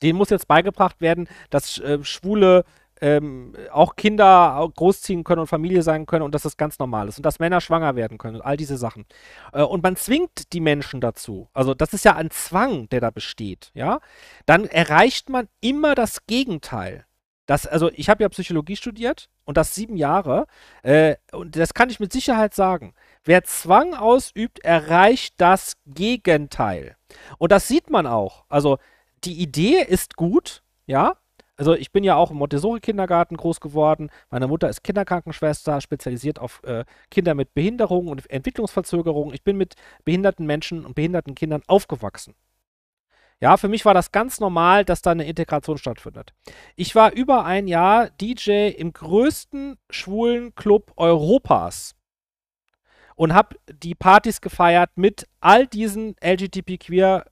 [0.03, 2.65] denen muss jetzt beigebracht werden, dass äh, Schwule
[3.03, 7.19] ähm, auch Kinder großziehen können und Familie sein können und dass das ganz normal ist
[7.19, 9.07] und dass Männer schwanger werden können und all diese Sachen.
[9.53, 11.49] Äh, und man zwingt die Menschen dazu.
[11.53, 13.99] Also das ist ja ein Zwang, der da besteht, ja.
[14.47, 17.05] Dann erreicht man immer das Gegenteil.
[17.47, 20.47] Das, also ich habe ja Psychologie studiert und das sieben Jahre
[20.85, 22.95] äh, und das kann ich mit Sicherheit sagen.
[23.25, 26.97] Wer Zwang ausübt, erreicht das Gegenteil.
[27.39, 28.45] Und das sieht man auch.
[28.49, 28.79] Also
[29.25, 31.17] die Idee ist gut, ja,
[31.63, 34.11] also ich bin ja auch im Montessori-Kindergarten groß geworden.
[34.31, 39.33] Meine Mutter ist Kinderkrankenschwester, spezialisiert auf äh, Kinder mit Behinderungen und Entwicklungsverzögerungen.
[39.33, 42.35] Ich bin mit behinderten Menschen und behinderten Kindern aufgewachsen.
[43.39, 46.35] Ja, für mich war das ganz normal, dass da eine Integration stattfindet.
[46.75, 51.95] Ich war über ein Jahr DJ im größten schwulen Club Europas
[53.15, 57.23] und habe die Partys gefeiert mit all diesen LGBTQ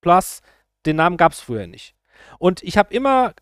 [0.00, 0.42] plus.
[0.86, 1.96] Den Namen gab es früher nicht.
[2.38, 3.34] Und ich habe immer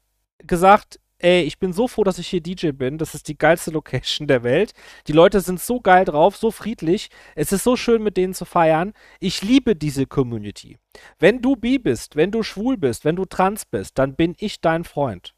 [0.47, 2.99] gesagt, ey, ich bin so froh, dass ich hier DJ bin.
[2.99, 4.73] Das ist die geilste Location der Welt.
[5.07, 7.11] Die Leute sind so geil drauf, so friedlich.
[7.35, 8.93] Es ist so schön, mit denen zu feiern.
[9.21, 10.79] Ich liebe diese Community.
[11.19, 14.61] Wenn du bi bist, wenn du schwul bist, wenn du trans bist, dann bin ich
[14.61, 15.35] dein Freund.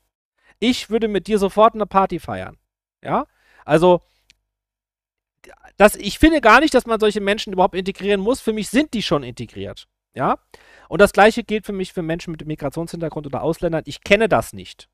[0.59, 2.59] Ich würde mit dir sofort eine Party feiern.
[3.03, 3.27] Ja?
[3.65, 4.03] Also,
[5.79, 8.41] das, ich finde gar nicht, dass man solche Menschen überhaupt integrieren muss.
[8.41, 9.89] Für mich sind die schon integriert.
[10.15, 10.39] Ja?
[10.91, 13.85] Und das gleiche gilt für mich für Menschen mit Migrationshintergrund oder Ausländern.
[13.87, 14.89] Ich kenne das nicht.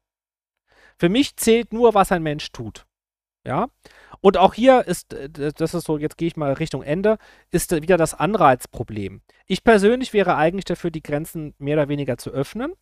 [0.99, 2.85] Für mich zählt nur, was ein Mensch tut.
[3.47, 3.69] Ja?
[4.21, 7.17] Und auch hier ist, äh, das ist so, jetzt gehe ich mal Richtung Ende,
[7.51, 9.23] ist wieder das Anreizproblem.
[9.47, 12.75] Ich persönlich wäre eigentlich dafür, die Grenzen mehr oder weniger zu öffnen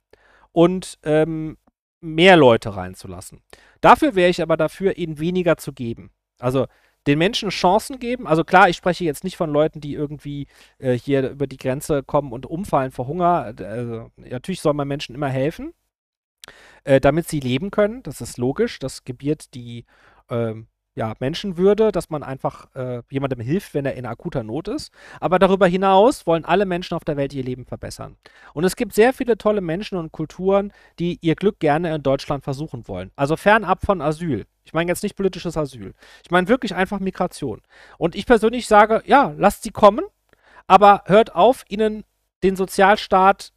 [0.51, 1.57] und ähm,
[2.01, 3.43] mehr Leute reinzulassen.
[3.81, 6.11] Dafür wäre ich aber dafür, ihnen weniger zu geben.
[6.41, 6.67] Also
[7.07, 8.27] den Menschen Chancen geben.
[8.27, 10.47] Also klar, ich spreche jetzt nicht von Leuten, die irgendwie
[10.79, 13.55] äh, hier über die Grenze kommen und umfallen vor Hunger.
[13.59, 15.75] Also, natürlich soll man Menschen immer helfen.
[16.85, 18.03] äh, damit sie leben können.
[18.03, 18.79] Das ist logisch.
[18.79, 19.85] Das gebiert die
[20.31, 24.93] ähm, ja, Menschenwürde, dass man einfach äh, jemandem hilft, wenn er in akuter Not ist.
[25.21, 28.17] Aber darüber hinaus wollen alle Menschen auf der Welt ihr Leben verbessern.
[28.53, 32.45] Und es gibt sehr viele tolle Menschen und Kulturen, die ihr Glück gerne in Deutschland
[32.45, 33.11] versuchen wollen.
[33.17, 34.47] Also fernab von Asyl.
[34.65, 35.95] Ich meine jetzt nicht politisches Asyl.
[36.25, 37.61] Ich meine wirklich einfach Migration.
[37.99, 40.05] Und ich persönlich sage, ja, lasst sie kommen,
[40.67, 42.05] aber hört auf, ihnen
[42.43, 43.53] den Sozialstaat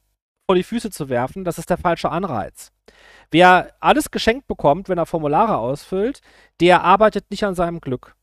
[0.47, 1.43] vor die Füße zu werfen.
[1.43, 2.71] Das ist der falsche Anreiz.
[3.31, 6.21] Wer alles geschenkt bekommt, wenn er Formulare ausfüllt,
[6.59, 8.15] der arbeitet nicht an seinem Glück.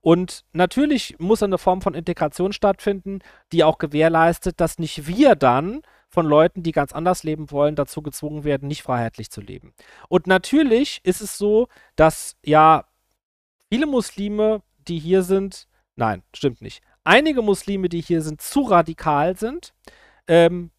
[0.00, 3.20] Und natürlich muss eine Form von Integration stattfinden,
[3.52, 8.02] die auch gewährleistet, dass nicht wir dann von Leuten, die ganz anders leben wollen, dazu
[8.02, 9.72] gezwungen werden, nicht freiheitlich zu leben.
[10.08, 12.84] Und natürlich ist es so, dass ja
[13.70, 16.82] viele Muslime, die hier sind, nein, stimmt nicht.
[17.04, 19.72] Einige Muslime, die hier sind, zu radikal sind,
[20.26, 20.70] ähm,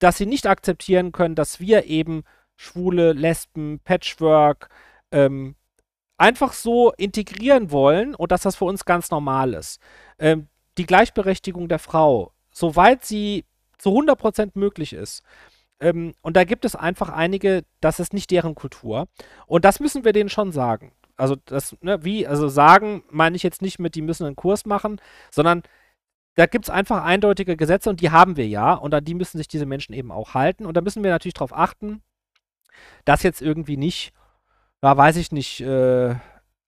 [0.00, 2.24] dass sie nicht akzeptieren können, dass wir eben
[2.56, 4.68] Schwule, Lesben, Patchwork,
[5.10, 5.54] ähm,
[6.16, 9.80] einfach so integrieren wollen und dass das für uns ganz normal ist.
[10.18, 13.44] Ähm, die Gleichberechtigung der Frau, soweit sie
[13.78, 15.22] zu 100% möglich ist.
[15.80, 19.08] Ähm, und da gibt es einfach einige, das ist nicht deren Kultur.
[19.46, 20.92] Und das müssen wir denen schon sagen.
[21.16, 24.66] Also das, ne, wie, also sagen meine ich jetzt nicht mit, die müssen einen Kurs
[24.66, 25.62] machen, sondern
[26.36, 29.38] da gibt es einfach eindeutige Gesetze und die haben wir ja und an die müssen
[29.38, 30.66] sich diese Menschen eben auch halten.
[30.66, 32.02] Und da müssen wir natürlich darauf achten,
[33.04, 34.12] dass jetzt irgendwie nicht,
[34.82, 36.14] ja, weiß ich nicht, äh,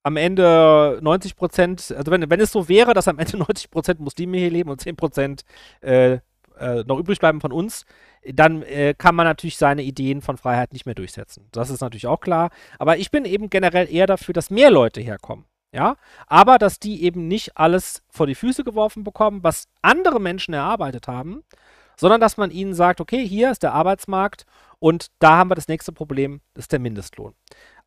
[0.03, 4.01] am Ende 90 Prozent, also wenn, wenn es so wäre, dass am Ende 90 Prozent
[4.01, 5.43] Muslime hier leben und 10 Prozent
[5.81, 6.19] äh,
[6.59, 7.85] äh, noch übrig bleiben von uns,
[8.25, 11.49] dann äh, kann man natürlich seine Ideen von Freiheit nicht mehr durchsetzen.
[11.53, 12.51] Das ist natürlich auch klar.
[12.79, 15.45] Aber ich bin eben generell eher dafür, dass mehr Leute herkommen.
[15.73, 20.55] Ja, aber dass die eben nicht alles vor die Füße geworfen bekommen, was andere Menschen
[20.55, 21.43] erarbeitet haben,
[21.97, 24.47] sondern dass man ihnen sagt, okay, hier ist der Arbeitsmarkt
[24.79, 27.35] und da haben wir das nächste Problem, das ist der Mindestlohn.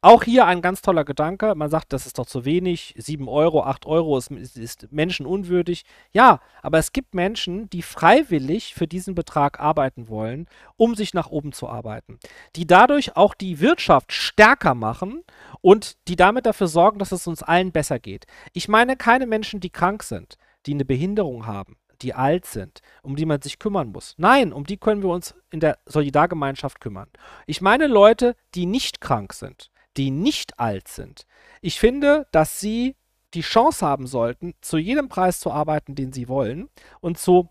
[0.02, 1.56] Auch hier ein ganz toller Gedanke.
[1.56, 2.96] Man sagt, das ist doch zu wenig.
[2.98, 5.84] 7 Euro, 8 Euro ist, ist menschenunwürdig.
[6.14, 10.48] Ja, aber es gibt Menschen, die freiwillig für diesen Betrag arbeiten wollen,
[10.78, 12.18] um sich nach oben zu arbeiten.
[12.56, 15.24] Die dadurch auch die Wirtschaft stärker machen
[15.60, 18.26] und die damit dafür sorgen, dass es uns allen besser geht.
[18.54, 23.16] Ich meine keine Menschen, die krank sind, die eine Behinderung haben die alt sind, um
[23.16, 24.16] die man sich kümmern muss.
[24.18, 27.10] Nein, um die können wir uns in der Solidargemeinschaft kümmern.
[27.46, 31.26] Ich meine Leute, die nicht krank sind, die nicht alt sind.
[31.62, 32.96] Ich finde, dass sie
[33.34, 37.50] die Chance haben sollten, zu jedem Preis zu arbeiten, den sie wollen und zu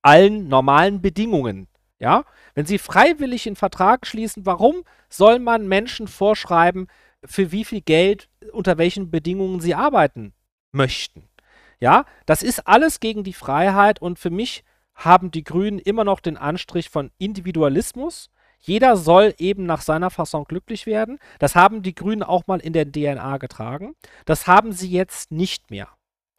[0.00, 1.68] allen normalen Bedingungen.
[1.98, 6.88] Ja, wenn sie freiwillig einen Vertrag schließen, warum soll man Menschen vorschreiben,
[7.24, 10.32] für wie viel Geld, unter welchen Bedingungen sie arbeiten
[10.72, 11.28] möchten?
[11.82, 14.62] Ja, das ist alles gegen die Freiheit und für mich
[14.94, 18.30] haben die Grünen immer noch den Anstrich von Individualismus.
[18.60, 21.18] Jeder soll eben nach seiner Fasson glücklich werden.
[21.40, 23.96] Das haben die Grünen auch mal in der DNA getragen.
[24.26, 25.88] Das haben sie jetzt nicht mehr.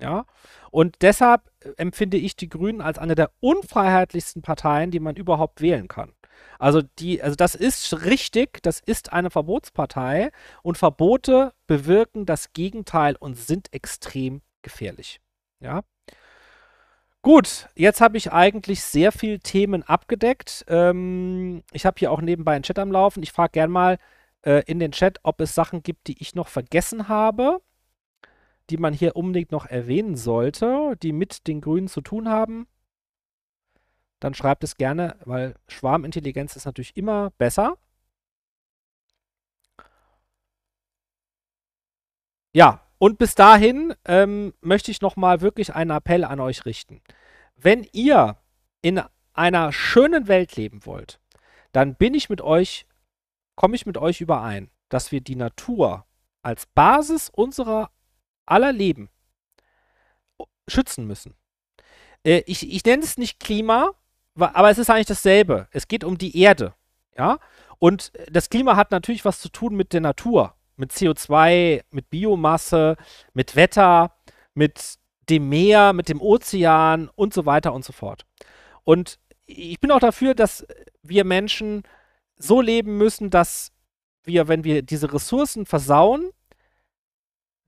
[0.01, 0.27] Ja,
[0.71, 5.60] und deshalb äh, empfinde ich die Grünen als eine der unfreiheitlichsten Parteien, die man überhaupt
[5.60, 6.13] wählen kann.
[6.58, 13.17] Also die, also das ist richtig, das ist eine Verbotspartei und Verbote bewirken das Gegenteil
[13.17, 15.19] und sind extrem gefährlich.
[15.63, 15.84] Ja.
[17.21, 20.65] Gut, jetzt habe ich eigentlich sehr viele Themen abgedeckt.
[20.67, 23.23] Ähm, ich habe hier auch nebenbei einen Chat am Laufen.
[23.23, 23.97] Ich frage gern mal
[24.41, 27.62] äh, in den Chat, ob es Sachen gibt, die ich noch vergessen habe,
[28.69, 32.67] die man hier unbedingt noch erwähnen sollte, die mit den Grünen zu tun haben.
[34.19, 37.78] Dann schreibt es gerne, weil Schwarmintelligenz ist natürlich immer besser.
[42.54, 47.02] Ja, und bis dahin ähm, möchte ich nochmal wirklich einen Appell an euch richten.
[47.58, 48.38] Wenn ihr
[48.82, 49.02] in
[49.34, 51.20] einer schönen Welt leben wollt,
[51.74, 52.86] dann bin ich mit euch,
[53.56, 56.06] komme ich mit euch überein, dass wir die Natur
[56.44, 57.92] als Basis unserer
[58.46, 59.10] aller Leben
[60.70, 61.36] schützen müssen.
[62.24, 63.92] Äh, ich, ich nenne es nicht Klima,
[64.36, 65.68] aber es ist eigentlich dasselbe.
[65.72, 66.74] Es geht um die Erde.
[67.18, 67.39] Ja?
[67.80, 72.96] Und das Klima hat natürlich was zu tun mit der Natur mit CO2, mit Biomasse,
[73.34, 74.16] mit Wetter,
[74.54, 74.96] mit
[75.30, 78.26] dem Meer, mit dem Ozean und so weiter und so fort.
[78.84, 80.65] Und ich bin auch dafür, dass
[81.02, 81.84] wir Menschen
[82.38, 83.71] so leben müssen, dass
[84.24, 86.32] wir, wenn wir diese Ressourcen versauen,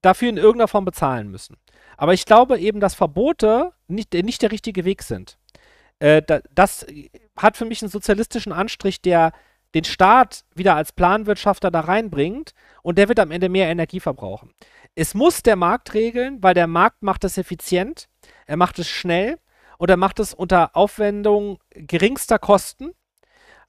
[0.02, 1.58] dafür in irgendeiner Form bezahlen müssen.
[1.98, 5.38] Aber ich glaube eben, dass Verbote nicht, nicht der richtige Weg sind.
[6.00, 6.22] Äh,
[6.54, 6.86] das
[7.38, 9.32] hat für mich einen sozialistischen Anstrich, der
[9.76, 14.52] den Staat wieder als Planwirtschafter da reinbringt und der wird am Ende mehr Energie verbrauchen.
[14.96, 18.08] Es muss der Markt regeln, weil der Markt macht es effizient,
[18.48, 19.38] er macht es schnell
[19.78, 22.94] und er macht es unter Aufwendung geringster Kosten.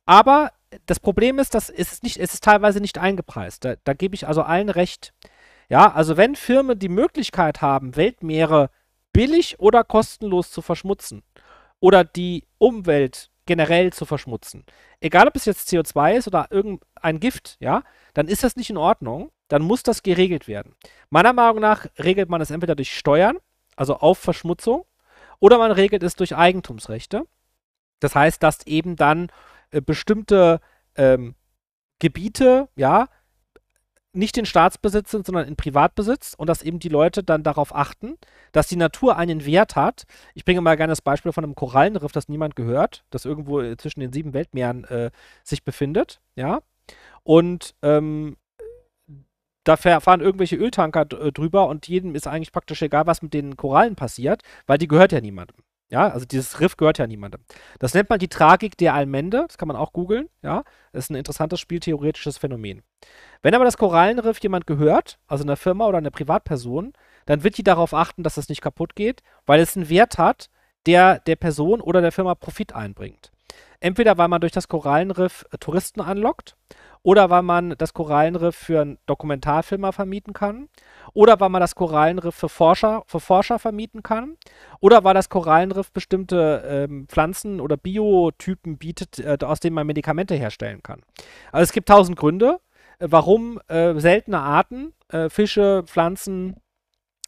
[0.07, 0.53] Aber
[0.87, 3.65] das Problem ist, dass es nicht, es ist teilweise nicht eingepreist.
[3.65, 5.13] Da, da gebe ich also allen recht.
[5.69, 8.71] Ja, also wenn Firmen die Möglichkeit haben, Weltmeere
[9.13, 11.25] billig oder kostenlos zu verschmutzen
[11.81, 14.65] oder die Umwelt generell zu verschmutzen,
[15.01, 17.83] egal ob es jetzt CO2 ist oder irgendein Gift, ja,
[18.15, 19.31] dann ist das nicht in Ordnung.
[19.49, 20.75] Dann muss das geregelt werden.
[21.09, 23.39] Meiner Meinung nach regelt man es entweder durch Steuern,
[23.77, 24.85] also auf Verschmutzung,
[25.39, 27.23] oder man regelt es durch Eigentumsrechte.
[28.01, 29.29] Das heißt, dass eben dann
[29.71, 30.61] äh, bestimmte
[30.97, 31.37] ähm,
[32.01, 33.09] Gebiete, ja,
[34.17, 38.17] nicht in Staatsbesitz sind, sondern in Privatbesitz und dass eben die Leute dann darauf achten,
[38.53, 40.05] dass die Natur einen Wert hat.
[40.35, 43.77] Ich bringe mal gerne das Beispiel von einem Korallenriff, das niemand gehört, das irgendwo äh,
[43.77, 45.11] zwischen den sieben Weltmeeren äh,
[45.45, 46.63] sich befindet, ja.
[47.23, 48.37] Und ähm,
[49.65, 53.57] da fahren irgendwelche Öltanker äh, drüber und jedem ist eigentlich praktisch egal, was mit den
[53.57, 55.57] Korallen passiert, weil die gehört ja niemandem.
[55.89, 57.41] Ja, also dieses Riff gehört ja niemandem.
[57.79, 60.65] Das nennt man die Tragik der Allmende, das kann man auch googeln, ja.
[60.93, 62.83] Das ist ein interessantes spieltheoretisches Phänomen.
[63.43, 66.93] Wenn aber das Korallenriff jemand gehört, also eine Firma oder eine Privatperson,
[67.27, 70.51] dann wird die darauf achten, dass es nicht kaputt geht, weil es einen Wert hat,
[70.87, 73.31] der der Person oder der Firma Profit einbringt.
[73.81, 76.57] Entweder weil man durch das Korallenriff äh, Touristen anlockt
[77.03, 80.69] oder weil man das Korallenriff für einen Dokumentarfilmer vermieten kann,
[81.13, 84.37] oder weil man das Korallenriff für Forscher, für Forscher vermieten kann,
[84.81, 90.35] oder weil das Korallenriff bestimmte ähm, Pflanzen oder Biotypen bietet, äh, aus denen man Medikamente
[90.35, 91.03] herstellen kann.
[91.53, 92.59] Also es gibt tausend Gründe,
[92.99, 96.57] äh, warum äh, seltene Arten, äh, Fische, Pflanzen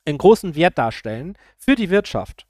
[0.05, 2.47] einen großen Wert darstellen für die Wirtschaft.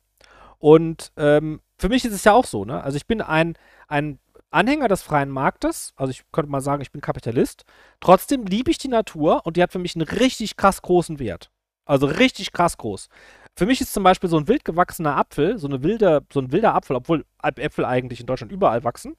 [0.59, 2.83] Und ähm, für mich ist es ja auch so, ne?
[2.83, 3.55] Also ich bin ein,
[3.89, 4.19] ein
[4.51, 7.65] Anhänger des freien Marktes, also ich könnte mal sagen, ich bin Kapitalist.
[8.01, 11.51] Trotzdem liebe ich die Natur und die hat für mich einen richtig krass großen Wert.
[11.85, 13.09] Also richtig krass groß.
[13.57, 16.53] Für mich ist zum Beispiel so ein wild gewachsener Apfel, so, eine wilde, so ein
[16.53, 19.17] wilder Apfel, obwohl Äpfel eigentlich in Deutschland überall wachsen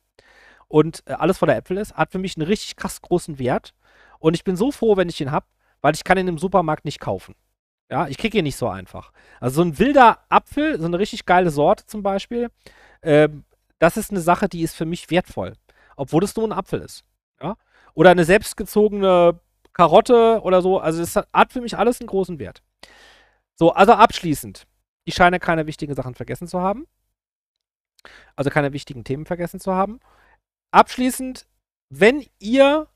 [0.67, 3.73] und äh, alles voller Äpfel ist, hat für mich einen richtig krass großen Wert.
[4.19, 5.45] Und ich bin so froh, wenn ich ihn habe,
[5.81, 7.35] weil ich kann ihn im Supermarkt nicht kaufen.
[7.91, 9.11] Ja, ich kriege ihn nicht so einfach.
[9.39, 12.49] Also so ein wilder Apfel, so eine richtig geile Sorte zum Beispiel,
[13.01, 13.43] ähm,
[13.79, 15.53] das ist eine Sache, die ist für mich wertvoll.
[15.95, 17.03] Obwohl es nur ein Apfel ist.
[17.41, 17.57] Ja?
[17.93, 19.39] Oder eine selbstgezogene
[19.73, 20.79] Karotte oder so.
[20.79, 22.61] Also es hat für mich alles einen großen Wert.
[23.55, 24.67] So, also abschließend.
[25.05, 26.87] Ich scheine keine wichtigen Sachen vergessen zu haben.
[28.35, 29.99] Also keine wichtigen Themen vergessen zu haben.
[30.71, 31.47] Abschließend,
[31.89, 32.87] wenn ihr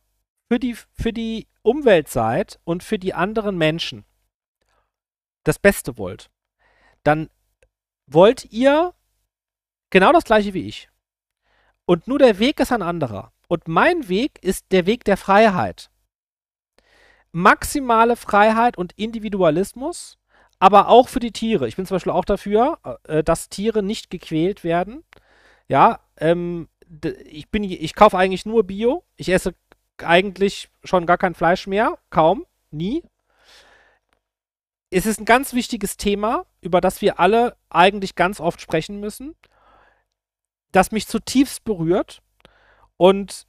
[0.50, 4.06] für die, für die Umwelt seid und für die anderen Menschen
[5.44, 6.30] das Beste wollt,
[7.04, 7.30] dann
[8.06, 8.94] wollt ihr
[9.94, 10.89] genau das gleiche wie ich.
[11.86, 13.32] Und nur der Weg ist ein anderer.
[13.48, 15.91] Und mein Weg ist der Weg der Freiheit.
[17.32, 20.18] Maximale Freiheit und Individualismus,
[20.60, 21.68] aber auch für die Tiere.
[21.68, 25.04] Ich bin zum Beispiel auch dafür, äh, dass Tiere nicht gequält werden.
[25.68, 26.70] Ja, ähm,
[27.26, 29.04] ich bin, ich kaufe eigentlich nur Bio.
[29.16, 29.54] Ich esse
[29.98, 33.04] eigentlich schon gar kein Fleisch mehr, kaum, nie.
[34.89, 39.36] Es ist ein ganz wichtiges Thema, über das wir alle eigentlich ganz oft sprechen müssen
[40.74, 42.21] das mich zutiefst berührt
[42.97, 43.47] und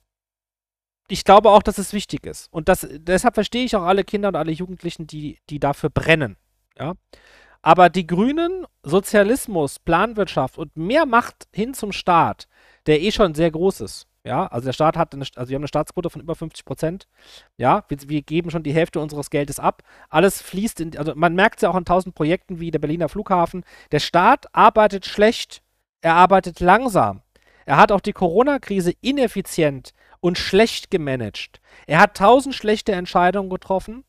[1.08, 2.52] ich glaube auch, dass es wichtig ist.
[2.52, 6.36] Und das, deshalb verstehe ich auch alle Kinder und alle Jugendlichen, die, die dafür brennen.
[6.78, 6.94] Ja?
[7.60, 12.48] Aber die Grünen, Sozialismus, Planwirtschaft und mehr Macht hin zum Staat,
[12.86, 14.06] der eh schon sehr groß ist.
[14.26, 17.08] Ja, also der Staat hat, eine, also wir haben eine Staatsquote von über 50 Prozent.
[17.58, 19.82] Ja, wir, wir, geben schon die Hälfte unseres Geldes ab.
[20.08, 23.10] Alles fließt in, also man merkt es ja auch an tausend Projekten wie der Berliner
[23.10, 23.64] Flughafen.
[23.92, 25.62] Der Staat arbeitet schlecht
[26.04, 27.22] er arbeitet langsam.
[27.64, 31.62] Er hat auch die Corona-Krise ineffizient und schlecht gemanagt.
[31.86, 34.04] Er hat tausend schlechte Entscheidungen getroffen,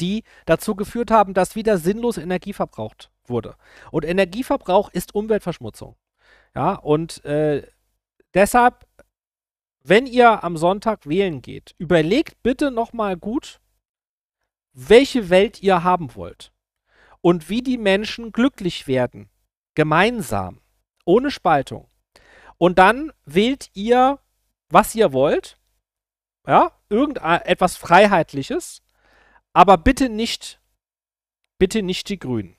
[0.00, 3.54] die dazu geführt haben, dass wieder sinnlos Energie verbraucht wurde.
[3.92, 5.94] Und Energieverbrauch ist Umweltverschmutzung.
[6.56, 7.68] Ja, und äh,
[8.34, 8.84] deshalb,
[9.84, 13.60] wenn ihr am Sonntag wählen geht, überlegt bitte nochmal gut,
[14.72, 16.52] welche Welt ihr haben wollt
[17.20, 19.28] und wie die Menschen glücklich werden,
[19.76, 20.61] gemeinsam
[21.04, 21.88] ohne Spaltung.
[22.58, 24.18] Und dann wählt ihr,
[24.68, 25.58] was ihr wollt.
[26.46, 28.82] Ja, irgendetwas Freiheitliches.
[29.52, 30.60] Aber bitte nicht,
[31.58, 32.56] bitte nicht die Grünen.